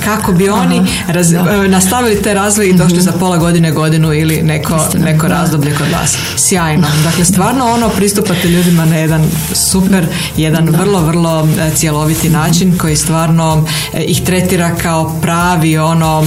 kako 0.05 0.31
bi 0.31 0.49
oni 0.49 0.81
raz, 1.07 1.33
e, 1.33 1.37
nastavili 1.67 2.21
te 2.21 2.33
razvoj 2.33 2.69
i 2.69 2.73
došli 2.73 2.97
mhm. 2.97 3.01
za 3.01 3.11
pola 3.11 3.37
godine, 3.37 3.71
godinu 3.71 4.13
ili 4.13 4.41
neko, 4.41 4.87
neko 4.97 5.27
razdoblje 5.27 5.75
kod 5.75 5.87
vas. 5.91 6.17
Sjajno. 6.37 6.87
Dakle, 7.03 7.25
stvarno 7.25 7.65
ono 7.65 7.89
pristupate 7.89 8.47
ljudima 8.47 8.85
na 8.85 8.95
jedan 8.95 9.25
super, 9.53 10.07
jedan 10.37 10.69
vrlo, 10.69 11.01
vrlo 11.01 11.47
e, 11.59 11.71
cjeloviti 11.75 12.29
način 12.29 12.77
koji 12.77 12.95
stvarno 12.95 13.65
e, 13.93 14.03
ih 14.03 14.21
tretira 14.23 14.75
kao 14.75 15.19
pravi 15.21 15.77
ono, 15.77 16.23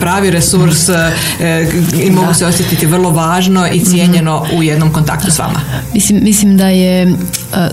pravi 0.00 0.30
resurs 0.30 0.88
i 2.02 2.10
mogu 2.10 2.34
se 2.34 2.46
osjetiti 2.46 2.86
vrlo 2.86 3.10
važno 3.10 3.68
i 3.72 3.84
cijenjeno 3.84 4.46
u 4.56 4.62
jednom 4.62 4.92
kontaktu 4.92 5.30
s 5.30 5.38
vama. 5.38 5.60
Mislim, 5.94 6.20
mislim 6.24 6.56
da 6.56 6.68
je 6.68 7.02
e, 7.02 7.08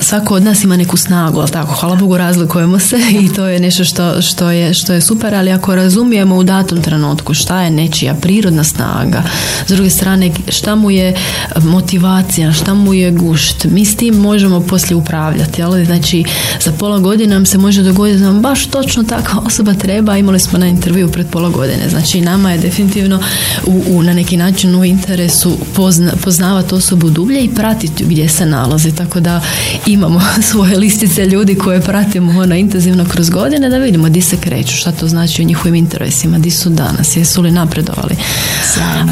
svako 0.01 0.35
od 0.35 0.43
nas 0.43 0.63
ima 0.63 0.77
neku 0.77 0.97
snagu, 0.97 1.39
ali 1.39 1.51
tako, 1.51 1.73
hvala 1.73 1.95
Bogu 1.95 2.17
razlikujemo 2.17 2.79
se 2.79 2.97
i 3.23 3.33
to 3.33 3.45
je 3.45 3.59
nešto 3.59 3.83
što, 3.83 4.21
što, 4.21 4.51
je, 4.51 4.73
što 4.73 4.93
je 4.93 5.01
super, 5.01 5.35
ali 5.35 5.51
ako 5.51 5.75
razumijemo 5.75 6.35
u 6.35 6.43
datom 6.43 6.81
trenutku 6.81 7.33
šta 7.33 7.61
je 7.61 7.71
nečija 7.71 8.13
prirodna 8.13 8.63
snaga, 8.63 9.23
s 9.67 9.71
druge 9.71 9.89
strane 9.89 10.31
šta 10.49 10.75
mu 10.75 10.91
je 10.91 11.15
motivacija, 11.61 12.53
šta 12.53 12.73
mu 12.73 12.93
je 12.93 13.11
gušt, 13.11 13.65
mi 13.65 13.85
s 13.85 13.95
tim 13.95 14.15
možemo 14.15 14.59
poslije 14.59 14.95
upravljati, 14.95 15.63
ali 15.63 15.85
znači 15.85 16.23
za 16.63 16.71
pola 16.71 16.99
godine 16.99 17.33
nam 17.33 17.45
se 17.45 17.57
može 17.57 17.83
dogoditi 17.83 18.19
da 18.19 18.25
nam 18.25 18.41
baš 18.41 18.65
točno 18.65 19.03
takva 19.03 19.41
osoba 19.45 19.73
treba, 19.73 20.17
imali 20.17 20.39
smo 20.39 20.59
na 20.59 20.67
intervju 20.67 21.11
pred 21.11 21.27
pola 21.27 21.49
godine, 21.49 21.89
znači 21.89 22.21
nama 22.21 22.51
je 22.51 22.57
definitivno 22.57 23.19
u, 23.65 23.83
u 23.87 24.03
na 24.03 24.13
neki 24.13 24.37
način 24.37 24.75
u 24.75 24.85
interesu 24.85 25.57
pozna, 25.75 26.11
poznavati 26.23 26.75
osobu 26.75 27.09
dublje 27.09 27.43
i 27.43 27.55
pratiti 27.55 28.04
gdje 28.05 28.29
se 28.29 28.45
nalazi. 28.45 28.91
Tako 28.91 29.19
da 29.19 29.41
imamo 29.85 30.21
svoje 30.51 30.77
listice 30.77 31.25
ljudi 31.25 31.55
koje 31.55 31.81
pratimo 31.81 32.41
ona 32.41 32.55
intenzivno 32.55 33.05
kroz 33.05 33.29
godine 33.29 33.69
da 33.69 33.77
vidimo 33.77 34.09
di 34.09 34.21
se 34.21 34.37
kreću, 34.37 34.75
šta 34.75 34.91
to 34.91 35.07
znači 35.07 35.41
u 35.41 35.45
njihovim 35.45 35.75
interesima, 35.75 36.37
di 36.37 36.51
su 36.51 36.69
danas, 36.69 37.17
jesu 37.17 37.41
li 37.41 37.51
napredovali. 37.51 38.15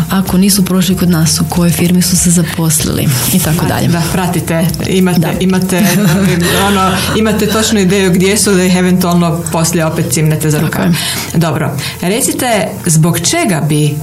Ako 0.09 0.37
nisu 0.37 0.65
prošli 0.65 0.97
kod 0.97 1.09
nas, 1.09 1.41
u 1.41 1.45
kojoj 1.49 1.71
firmi 1.71 2.01
su 2.01 2.17
se 2.17 2.31
zaposlili 2.31 3.07
i 3.33 3.39
tako 3.39 3.65
dalje. 3.65 3.87
Da, 3.87 4.01
pratite, 4.11 4.65
imate, 4.87 5.27
imate, 5.39 5.81
ono, 6.67 6.91
imate 7.17 7.47
točnu 7.47 7.79
ideju 7.79 8.11
gdje 8.13 8.37
su 8.37 8.51
da 8.51 8.63
ih 8.63 8.75
eventualno 8.75 9.41
poslije 9.51 9.85
opet 9.85 10.05
cimnete 10.11 10.51
za 10.51 10.59
rukav. 10.59 10.85
Dobro, 11.35 11.77
recite 12.01 12.67
zbog 12.85 13.19
čega 13.19 13.61
bi 13.69 13.95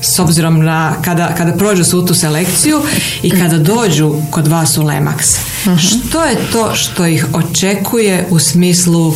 s 0.00 0.18
obzirom 0.18 0.64
na 0.64 1.02
kada, 1.04 1.34
kada 1.36 1.52
prođu 1.52 1.84
svu 1.84 2.06
tu 2.06 2.14
selekciju 2.14 2.82
i 3.22 3.30
kada 3.30 3.58
dođu 3.58 4.14
kod 4.30 4.46
vas 4.46 4.78
u 4.78 4.82
Lemax. 4.82 5.38
uh 5.66 5.78
Što 5.78 6.24
je 6.24 6.36
to 6.52 6.74
što 6.74 7.06
ih 7.06 7.26
očekuje 7.32 8.26
u 8.30 8.38
smislu 8.38 9.14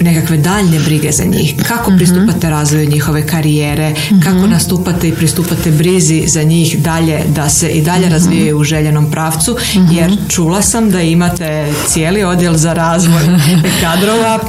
nekakve 0.00 0.36
daljne 0.36 0.78
brige 0.78 1.12
za 1.12 1.24
njih. 1.24 1.54
Kako 1.68 1.90
mhm. 1.90 1.98
pristupate 1.98 2.50
razvoju 2.50 2.88
njihove 2.88 3.26
karijere, 3.26 3.94
kako 4.24 4.38
mhm. 4.38 4.50
nastupate 4.50 5.08
i 5.08 5.12
pristupate 5.12 5.70
brizi 5.70 6.24
za 6.26 6.42
njih 6.42 6.82
dalje 6.82 7.20
da 7.34 7.48
se 7.48 7.68
i 7.68 7.82
dalje 7.82 8.06
mhm. 8.06 8.12
razvijaju 8.12 8.58
u 8.58 8.64
željenom 8.64 9.10
pravcu, 9.10 9.56
jer 9.90 10.16
čula 10.28 10.62
sam 10.62 10.90
da 10.90 11.00
imate 11.00 11.72
cijeli 11.86 12.24
odjel 12.24 12.56
za 12.56 12.72
razvoj 12.72 13.22
kadrova 13.82 14.40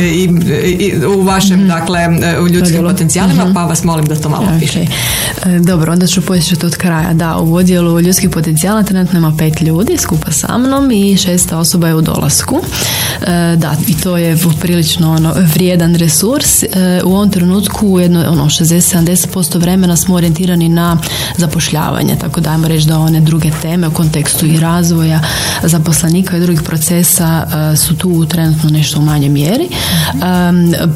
i, 0.00 0.92
u 1.18 1.22
vašem, 1.22 1.68
dakle, 1.68 2.00
u 2.42 2.48
ljudskim 2.48 2.82
potencijalima, 2.82 3.52
pa 3.54 3.64
vas 3.64 3.84
molim 3.84 4.04
da 4.04 4.16
to 4.16 4.28
malo 4.28 4.46
piše. 4.60 4.80
E, 4.80 5.58
dobro, 5.60 5.92
onda 5.92 6.06
ću 6.06 6.22
početi 6.22 6.66
od 6.66 6.76
kraja. 6.76 7.12
Da, 7.12 7.36
u 7.36 7.54
odjelu 7.54 8.00
ljudskih 8.00 8.30
potencijala 8.30 8.82
trenutno 8.82 9.18
ima 9.18 9.34
pet 9.38 9.60
ljudi 9.60 9.96
skupa 9.98 10.32
sa 10.32 10.58
mnom 10.58 10.90
i 10.90 11.16
šesta 11.16 11.58
osoba 11.58 11.88
je 11.88 11.94
u 11.94 12.00
dolasku. 12.00 12.60
E, 13.22 13.56
da, 13.56 13.76
i 13.88 14.00
to 14.00 14.16
je 14.16 14.34
u 14.34 14.60
prilično 14.84 15.12
ono, 15.12 15.34
vrijedan 15.54 15.94
resurs. 15.94 16.62
E, 16.62 16.66
u 17.04 17.14
ovom 17.14 17.30
trenutku 17.30 17.98
jedno, 18.00 18.24
ono, 18.30 18.44
60-70% 18.44 19.60
vremena 19.60 19.96
smo 19.96 20.14
orijentirani 20.14 20.68
na 20.68 20.98
zapošljavanje, 21.36 22.16
tako 22.20 22.40
da 22.40 22.50
ajmo 22.50 22.68
reći 22.68 22.86
da 22.88 22.98
one 22.98 23.20
druge 23.20 23.50
teme 23.62 23.88
u 23.88 23.90
kontekstu 23.90 24.46
i 24.46 24.60
razvoja 24.60 25.20
zaposlenika 25.62 26.36
i 26.36 26.40
drugih 26.40 26.62
procesa 26.62 27.46
e, 27.72 27.76
su 27.76 27.96
tu 27.96 28.26
trenutno 28.26 28.70
nešto 28.70 28.98
u 28.98 29.02
manje 29.02 29.28
mjeri. 29.28 29.68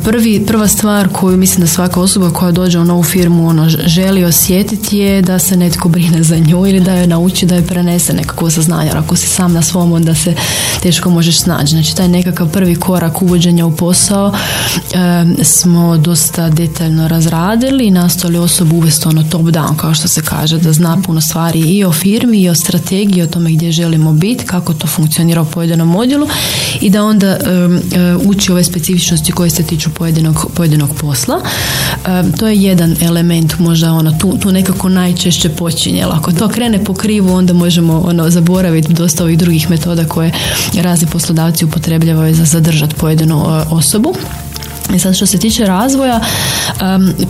Prvi, 0.05 0.47
prva 0.47 0.69
stvar 0.69 1.09
koju 1.09 1.37
mislim 1.37 1.61
da 1.61 1.67
svaka 1.67 2.01
osoba 2.01 2.31
koja 2.31 2.53
dođe 2.53 2.79
u 2.79 2.85
novu 2.85 3.03
firmu 3.03 3.49
ono, 3.49 3.69
želi 3.69 4.25
osjetiti 4.25 4.99
je 4.99 5.23
da 5.23 5.39
se 5.39 5.57
netko 5.57 5.89
brine 5.89 6.23
za 6.23 6.37
nju 6.37 6.67
ili 6.67 6.81
da 6.81 6.95
joj 6.95 7.07
nauči 7.07 7.47
da 7.47 7.55
joj 7.55 7.67
prenese 7.67 8.13
nekako 8.13 8.51
saznanje. 8.51 8.91
Ako 8.95 9.17
si 9.17 9.29
sam 9.29 9.53
na 9.53 9.63
svom 9.63 9.93
onda 9.93 10.15
se 10.15 10.35
teško 10.83 11.11
možeš 11.11 11.39
snaći. 11.39 11.71
Znači 11.71 11.97
taj 11.97 12.09
nekakav 12.09 12.49
prvi 12.53 12.75
korak 12.75 13.23
uvođenja 13.23 13.67
u 13.67 13.77
posao 13.79 14.33
smo 15.43 15.97
dosta 15.97 16.49
detaljno 16.49 17.09
razradili 17.09 17.87
i 17.87 17.91
nastojali 17.91 18.39
osobu 18.39 18.77
uvesti 18.77 19.09
ono 19.09 19.23
top 19.23 19.43
down 19.43 19.77
kao 19.77 19.95
što 19.95 20.09
se 20.09 20.23
kaže 20.23 20.59
da 20.59 20.73
zna 20.73 20.99
puno 21.07 21.21
stvari 21.21 21.61
i 21.61 21.85
o 21.85 21.93
firmi 21.93 22.41
i 22.41 22.49
o 22.49 22.55
strategiji 22.55 23.23
o 23.23 23.27
tome 23.27 23.51
gdje 23.51 23.73
želimo 23.73 24.13
biti 24.13 24.45
kako 24.45 24.75
to 24.75 24.87
funkcionira 24.87 25.43
u 25.43 25.45
pojedinom 25.45 25.89
modelu 25.89 26.29
i 26.81 26.91
da 26.91 27.05
onda 27.05 27.37
uči 28.25 28.53
ove 28.53 28.65
specifičnosti 28.65 29.33
koje 29.33 29.51
se 29.51 29.63
tiču 29.63 29.91
pojedinog, 29.91 30.47
pojedinog 30.55 30.91
posla. 31.01 31.41
To 32.39 32.49
je 32.49 32.63
jedan 32.63 32.97
element 33.01 33.59
možda 33.59 33.93
ono 33.93 34.19
tu, 34.19 34.39
tu 34.39 34.53
nekako 34.53 34.89
najčešće 34.89 35.49
počinje 35.49 36.05
ako 36.13 36.33
to 36.33 36.49
krene 36.49 36.85
po 36.85 36.95
krivu 36.95 37.35
onda 37.35 37.53
možemo 37.53 38.03
ono 38.07 38.31
zaboraviti 38.31 38.93
dosta 38.93 39.25
ovih 39.25 39.39
drugih 39.39 39.71
metoda 39.71 40.05
koje 40.05 40.33
razni 40.75 41.09
poslodavci 41.13 41.65
upotrebljavaju 41.65 42.35
za 42.35 42.45
zadržati 42.45 42.95
pojedinu 42.95 43.47
osobu 43.71 44.17
i 44.95 44.99
sad 44.99 45.17
što 45.17 45.27
se 45.27 45.39
tiče 45.39 45.67
razvoja, 45.67 46.21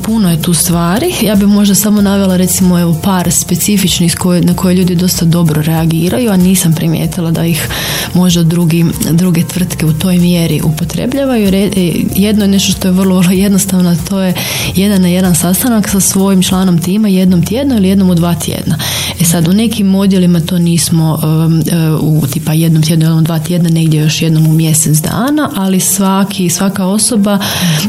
puno 0.02 0.30
je 0.30 0.42
tu 0.42 0.54
stvari. 0.54 1.14
Ja 1.22 1.34
bih 1.34 1.46
možda 1.46 1.74
samo 1.74 2.00
navela 2.00 2.36
recimo 2.36 2.78
evo 2.78 2.96
par 3.02 3.30
specifičnih 3.32 4.16
na 4.42 4.54
koje 4.54 4.74
ljudi 4.74 4.94
dosta 4.94 5.24
dobro 5.24 5.62
reagiraju, 5.62 6.30
a 6.30 6.36
nisam 6.36 6.72
primijetila 6.72 7.30
da 7.30 7.44
ih 7.44 7.68
možda 8.14 8.42
drugi, 8.42 8.84
druge 9.10 9.42
tvrtke 9.44 9.86
u 9.86 9.92
toj 9.92 10.18
mjeri 10.18 10.60
upotrebljavaju. 10.64 11.48
E, 11.54 11.70
jedno 12.16 12.44
je 12.44 12.48
nešto 12.48 12.72
što 12.72 12.88
je 12.88 12.92
vrlo, 12.92 13.18
vrlo 13.18 13.32
jednostavno, 13.32 13.96
to 14.08 14.20
je 14.20 14.34
jedan 14.74 15.02
na 15.02 15.08
jedan 15.08 15.34
sastanak 15.34 15.88
sa 15.88 16.00
svojim 16.00 16.42
članom 16.42 16.78
tima 16.78 17.08
jednom 17.08 17.46
tjedno 17.46 17.76
ili 17.76 17.88
jednom 17.88 18.10
u 18.10 18.14
dva 18.14 18.34
tjedna. 18.34 18.78
E 19.20 19.24
sad, 19.24 19.48
u 19.48 19.52
nekim 19.52 19.86
modjelima 19.86 20.40
to 20.40 20.58
nismo 20.58 21.18
e, 21.22 21.90
u 22.00 22.26
tipa 22.26 22.52
jednom 22.52 22.82
tjednu, 22.82 23.04
jednom 23.04 23.24
dva 23.24 23.38
tjedna, 23.38 23.68
negdje 23.68 24.00
još 24.00 24.22
jednom 24.22 24.46
u 24.46 24.52
mjesec 24.52 24.98
dana, 24.98 25.50
ali 25.56 25.80
svaki, 25.80 26.50
svaka 26.50 26.86
osoba 26.86 27.38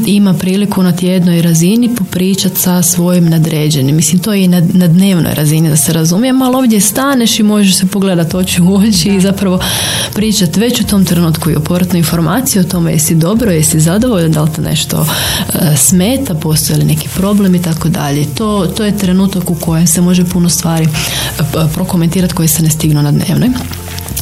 ima 0.06 0.34
priliku 0.34 0.82
na 0.82 0.92
tjednoj 0.92 1.42
razini 1.42 1.94
popričati 1.96 2.60
sa 2.60 2.82
svojim 2.82 3.28
nadređenim. 3.28 3.96
Mislim, 3.96 4.22
to 4.22 4.32
je 4.32 4.44
i 4.44 4.48
na, 4.48 4.62
na 4.72 4.86
dnevnoj 4.88 5.34
razini 5.34 5.68
da 5.68 5.76
se 5.76 5.92
razumijem, 5.92 6.42
ali 6.42 6.56
ovdje 6.56 6.80
staneš 6.80 7.40
i 7.40 7.42
možeš 7.42 7.76
se 7.76 7.86
pogledati 7.86 8.36
oči 8.36 8.62
u 8.62 8.74
oči 8.74 9.08
i 9.08 9.20
zapravo 9.20 9.60
pričati 10.14 10.60
već 10.60 10.80
u 10.80 10.86
tom 10.86 11.04
trenutku 11.04 11.50
i 11.50 11.56
o 11.56 11.60
povratnoj 11.60 11.98
informaciji 11.98 12.60
o 12.60 12.64
tome 12.64 12.92
jesi 12.92 13.14
dobro, 13.14 13.50
jesi 13.50 13.80
zadovoljan, 13.80 14.32
da 14.32 14.42
li 14.42 14.50
te 14.56 14.62
nešto 14.62 15.06
e, 15.54 15.76
smeta, 15.76 16.34
postoje 16.34 16.78
li 16.78 16.84
neki 16.84 17.08
problem 17.08 17.54
i 17.54 17.62
tako 17.62 17.88
dalje. 17.88 18.24
To, 18.34 18.66
to 18.76 18.84
je 18.84 18.98
trenutak 18.98 19.50
u 19.50 19.54
kojem 19.54 19.86
se 19.86 20.00
može 20.00 20.24
puno 20.24 20.48
stvari 20.48 20.84
e, 20.84 21.42
prokomentirati 21.74 22.34
koje 22.34 22.48
se 22.48 22.62
ne 22.62 22.70
stignu 22.70 23.02
na 23.02 23.12
dnevnoj 23.12 23.48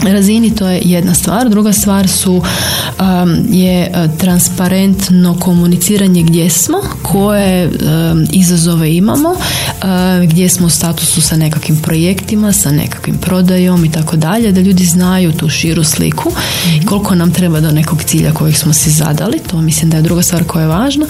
razini 0.02 0.54
to 0.54 0.68
je 0.68 0.80
jedna 0.84 1.14
stvar. 1.14 1.48
Druga 1.48 1.72
stvar 1.72 2.08
su 2.08 2.34
um, 2.34 3.46
je 3.50 3.82
e, 3.82 4.08
transparentno 4.18 5.36
komuniciranje 5.40 6.22
gdje 6.22 6.50
smo 6.50 6.78
koje 7.02 7.66
um, 7.66 8.26
izazove 8.32 8.94
imamo 8.94 9.28
uh, 9.28 10.28
gdje 10.28 10.48
smo 10.48 10.66
u 10.66 10.70
statusu 10.70 11.20
sa 11.20 11.36
nekakvim 11.36 11.78
projektima 11.82 12.52
sa 12.52 12.70
nekakvim 12.70 13.16
prodajom 13.16 13.84
i 13.84 13.92
tako 13.92 14.16
dalje 14.16 14.52
da 14.52 14.60
ljudi 14.60 14.84
znaju 14.84 15.32
tu 15.32 15.48
širu 15.48 15.84
sliku 15.84 16.32
i 16.76 16.86
koliko 16.86 17.14
nam 17.14 17.32
treba 17.32 17.60
do 17.60 17.70
nekog 17.70 18.02
cilja 18.04 18.32
kojeg 18.32 18.56
smo 18.56 18.72
si 18.72 18.90
zadali. 18.90 19.38
To 19.50 19.60
mislim 19.60 19.90
da 19.90 19.96
je 19.96 20.02
druga 20.02 20.22
stvar 20.22 20.44
koja 20.44 20.62
je 20.62 20.68
važna. 20.68 21.06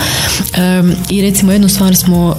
Um, 0.80 0.92
i 1.10 1.22
recimo 1.22 1.52
jednu 1.52 1.68
stvar 1.68 1.96
smo 1.96 2.36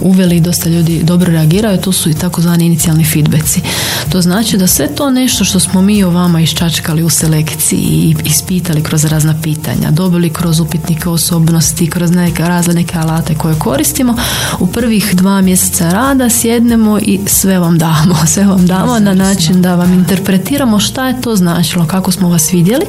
uveli 0.00 0.40
dosta 0.40 0.70
ljudi 0.70 1.02
dobro 1.02 1.32
reagiraju 1.32 1.78
to 1.78 1.92
su 1.92 2.10
i 2.10 2.14
takozvani 2.14 2.66
inicijalni 2.66 3.04
feedbacki. 3.04 3.60
To 4.08 4.22
znači 4.22 4.56
da 4.56 4.66
sve 4.66 4.94
to 4.94 5.10
nešto 5.10 5.44
što 5.44 5.60
smo 5.64 5.82
mi 5.82 6.04
o 6.04 6.10
vama 6.10 6.40
iščačkali 6.40 7.02
u 7.02 7.10
selekciji 7.10 7.78
i 7.78 8.16
ispitali 8.24 8.82
kroz 8.82 9.04
razna 9.04 9.34
pitanja, 9.42 9.90
dobili 9.90 10.30
kroz 10.30 10.60
upitnike 10.60 11.08
osobnosti, 11.08 11.90
kroz 11.90 12.10
neke 12.10 12.42
razne 12.42 12.74
neke 12.74 12.98
alate 12.98 13.34
koje 13.34 13.54
koristimo, 13.58 14.16
u 14.58 14.66
prvih 14.66 15.14
dva 15.14 15.40
mjeseca 15.40 15.90
rada 15.90 16.30
sjednemo 16.30 16.98
i 16.98 17.20
sve 17.26 17.58
vam 17.58 17.78
damo. 17.78 18.16
Sve 18.34 18.44
vam 18.44 18.66
damo 18.66 18.98
na 18.98 19.14
način 19.14 19.62
da 19.62 19.74
vam 19.74 19.92
interpretiramo 19.92 20.80
šta 20.80 21.08
je 21.08 21.20
to 21.20 21.36
značilo, 21.36 21.86
kako 21.86 22.12
smo 22.12 22.28
vas 22.28 22.52
vidjeli 22.52 22.86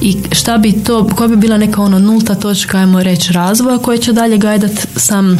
i 0.00 0.16
šta 0.32 0.58
bi 0.58 0.72
to, 0.72 1.08
koja 1.16 1.28
bi 1.28 1.36
bila 1.36 1.58
neka 1.58 1.82
ono 1.82 1.98
nulta 1.98 2.34
točka, 2.34 2.78
ajmo 2.78 3.02
reći, 3.02 3.32
razvoja 3.32 3.78
koja 3.78 3.98
će 3.98 4.12
dalje 4.12 4.38
gajdat 4.38 4.86
sam 4.96 5.38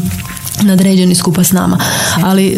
nadređeni 0.62 1.14
skupa 1.14 1.44
s 1.44 1.52
nama. 1.52 1.78
Ali 2.24 2.56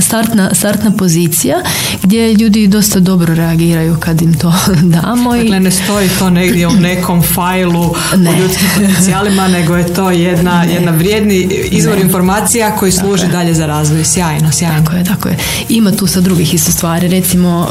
startna, 0.00 0.54
startna 0.54 0.90
pozicija 0.90 1.56
gdje 2.02 2.34
ljudi 2.34 2.66
dosta 2.66 3.00
dobro 3.00 3.34
reagiraju 3.34 3.96
kad 4.00 4.22
im 4.22 4.34
to 4.34 4.54
damo. 5.00 5.36
Dakle, 5.36 5.60
ne 5.60 5.70
stoji 5.70 6.08
to 6.18 6.30
negdje 6.30 6.68
u 6.68 6.72
nekom 6.72 7.22
fajlu 7.22 7.94
ne. 8.16 8.30
o 8.30 8.34
ljudskim 8.38 8.68
potencijalima, 8.74 9.48
nego 9.48 9.76
je 9.76 9.94
to 9.94 10.10
jedna, 10.10 10.64
jedna 10.64 10.90
vrijedni 10.90 11.48
izvor 11.70 11.98
informacija 11.98 12.76
koji 12.76 12.92
služi 12.92 13.26
dalje 13.26 13.54
za 13.54 13.66
razvoj. 13.66 14.04
Sjajno, 14.04 14.52
sjajno. 14.52 14.78
Tako 14.78 14.96
je, 14.96 15.04
tako 15.04 15.28
je. 15.28 15.36
Ima 15.68 15.92
tu 15.92 16.06
sa 16.06 16.20
drugih 16.20 16.54
isto 16.54 16.72
stvari. 16.72 17.08
Recimo, 17.08 17.68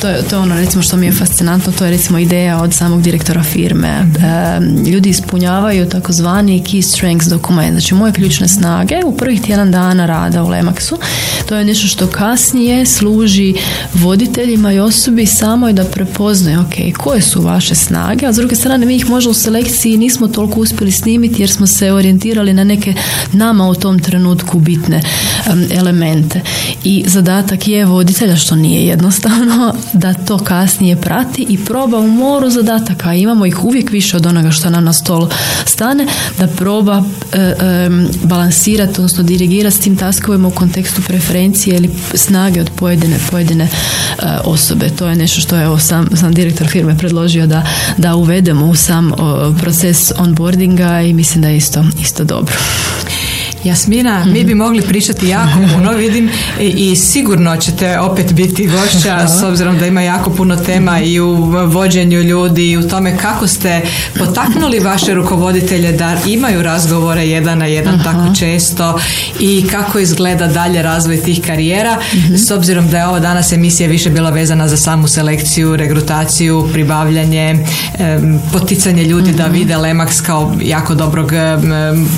to, 0.00 0.08
je, 0.08 0.22
to 0.22 0.36
je 0.36 0.40
ono 0.40 0.54
recimo 0.54 0.82
što 0.82 0.96
mi 0.96 1.06
je 1.06 1.12
fascinantno, 1.12 1.72
to 1.72 1.84
je 1.84 1.90
recimo 1.90 2.18
ideja 2.18 2.62
od 2.62 2.74
samog 2.74 3.02
direktora 3.02 3.42
firme. 3.42 4.06
ljudi 4.86 5.08
ispunjavaju 5.08 5.88
takozvani 5.88 6.62
key 6.62 6.82
strengths 6.82 7.28
dokument. 7.28 7.70
Znači, 7.70 7.94
moje 7.94 8.12
ključne 8.12 8.48
snage 8.48 8.67
snage 8.68 9.00
u 9.06 9.16
prvih 9.16 9.42
tjedan 9.42 9.70
dana 9.70 10.06
rada 10.06 10.42
u 10.42 10.48
Lemaksu. 10.48 10.98
To 11.48 11.56
je 11.56 11.64
nešto 11.64 11.86
što 11.86 12.06
kasnije 12.06 12.86
služi 12.86 13.54
voditeljima 13.94 14.72
i 14.72 14.78
osobi 14.78 15.26
samo 15.26 15.68
i 15.68 15.72
da 15.72 15.84
prepoznaju 15.84 16.60
ok, 16.60 16.98
koje 16.98 17.22
su 17.22 17.40
vaše 17.40 17.74
snage, 17.74 18.26
a 18.26 18.32
s 18.32 18.36
druge 18.36 18.56
strane 18.56 18.86
mi 18.86 18.96
ih 18.96 19.10
možda 19.10 19.30
u 19.30 19.34
selekciji 19.34 19.96
nismo 19.96 20.28
toliko 20.28 20.60
uspjeli 20.60 20.92
snimiti 20.92 21.42
jer 21.42 21.50
smo 21.50 21.66
se 21.66 21.92
orijentirali 21.92 22.52
na 22.52 22.64
neke 22.64 22.94
nama 23.32 23.68
u 23.68 23.74
tom 23.74 23.98
trenutku 23.98 24.58
bitne 24.58 25.02
elemente. 25.70 26.40
I 26.84 27.04
zadatak 27.06 27.68
je 27.68 27.84
voditelja, 27.84 28.36
što 28.36 28.56
nije 28.56 28.86
jednostavno, 28.86 29.74
da 30.02 30.14
to 30.14 30.38
kasnije 30.38 30.96
prati 30.96 31.46
i 31.48 31.58
proba 31.64 31.98
u 31.98 32.08
moru 32.08 32.50
zadataka. 32.50 33.14
Imamo 33.14 33.46
ih 33.46 33.64
uvijek 33.64 33.90
više 33.90 34.16
od 34.16 34.26
onoga 34.26 34.50
što 34.50 34.70
nam 34.70 34.84
na 34.84 34.92
stol 34.92 35.28
stane, 35.64 36.06
da 36.38 36.46
proba 36.46 37.02
e, 37.32 37.38
e, 37.38 37.54
odnosno 38.98 39.22
dirigirati 39.22 39.76
s 39.76 39.80
tim 39.80 39.96
taskovima 39.96 40.48
u 40.48 40.50
kontekstu 40.50 41.02
preferencije 41.02 41.76
ili 41.76 41.90
snage 42.14 42.60
od 42.60 42.70
pojedine, 42.76 43.16
pojedine 43.30 43.64
e, 43.64 43.68
osobe. 44.44 44.90
To 44.90 45.08
je 45.08 45.16
nešto 45.16 45.40
što 45.40 45.56
je 45.56 45.80
sam, 45.80 46.08
sam 46.16 46.34
direktor 46.34 46.68
firme 46.68 46.98
predložio 46.98 47.46
da, 47.46 47.66
da 47.96 48.14
uvedemo 48.14 48.66
u 48.66 48.74
sam 48.74 49.12
proces 49.60 50.12
onboardinga 50.18 51.00
i 51.00 51.14
mislim 51.14 51.42
da 51.42 51.48
je 51.48 51.56
isto, 51.56 51.84
isto 52.00 52.24
dobro. 52.24 52.54
Jasmina, 53.64 54.24
mi 54.24 54.44
bi 54.44 54.54
mogli 54.54 54.82
pričati 54.82 55.28
jako 55.28 55.58
puno, 55.74 55.92
vidim, 55.92 56.30
i 56.60 56.96
sigurno 56.96 57.56
ćete 57.56 57.98
opet 57.98 58.32
biti 58.32 58.66
gošća 58.66 59.28
s 59.28 59.42
obzirom 59.42 59.78
da 59.78 59.86
ima 59.86 60.02
jako 60.02 60.30
puno 60.30 60.56
tema 60.56 61.00
i 61.00 61.20
u 61.20 61.34
vođenju 61.66 62.22
ljudi 62.22 62.70
i 62.70 62.76
u 62.76 62.88
tome 62.88 63.16
kako 63.16 63.46
ste 63.46 63.80
potaknuli 64.18 64.80
vaše 64.80 65.14
rukovoditelje 65.14 65.92
da 65.92 66.16
imaju 66.26 66.62
razgovore 66.62 67.26
jedan 67.26 67.58
na 67.58 67.66
jedan 67.66 68.02
tako 68.04 68.34
često 68.34 69.00
i 69.40 69.66
kako 69.70 69.98
izgleda 69.98 70.46
dalje 70.46 70.82
razvoj 70.82 71.20
tih 71.20 71.40
karijera 71.46 71.98
mhm. 72.14 72.36
s 72.36 72.50
obzirom 72.50 72.88
da 72.88 72.98
je 72.98 73.06
ova 73.06 73.20
danas 73.20 73.52
emisija 73.52 73.88
više 73.88 74.10
bila 74.10 74.30
vezana 74.30 74.68
za 74.68 74.76
samu 74.76 75.08
selekciju, 75.08 75.76
regrutaciju, 75.76 76.68
pribavljanje, 76.72 77.66
poticanje 78.52 79.04
ljudi 79.04 79.32
da 79.32 79.44
mhm. 79.44 79.52
vide 79.52 79.74
Lemax 79.74 80.26
kao 80.26 80.54
jako 80.62 80.94
dobrog 80.94 81.32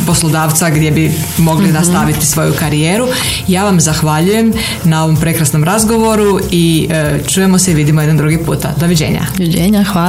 poslodavca 0.06 0.70
gdje 0.70 0.90
bi 0.90 1.12
mogli 1.38 1.66
mm 1.66 1.70
nastaviti 1.72 2.26
svoju 2.26 2.52
karijeru. 2.58 3.08
Ja 3.48 3.64
vam 3.64 3.80
zahvaljujem 3.80 4.52
na 4.84 5.04
ovom 5.04 5.16
prekrasnom 5.16 5.64
razgovoru 5.64 6.40
i 6.50 6.88
e, 6.90 7.20
čujemo 7.28 7.58
se 7.58 7.70
i 7.70 7.74
vidimo 7.74 8.00
jedan 8.00 8.16
drugi 8.16 8.38
puta. 8.38 8.74
Doviđenja. 8.76 9.20
Doviđenja, 9.38 9.84
hvala. 9.84 10.08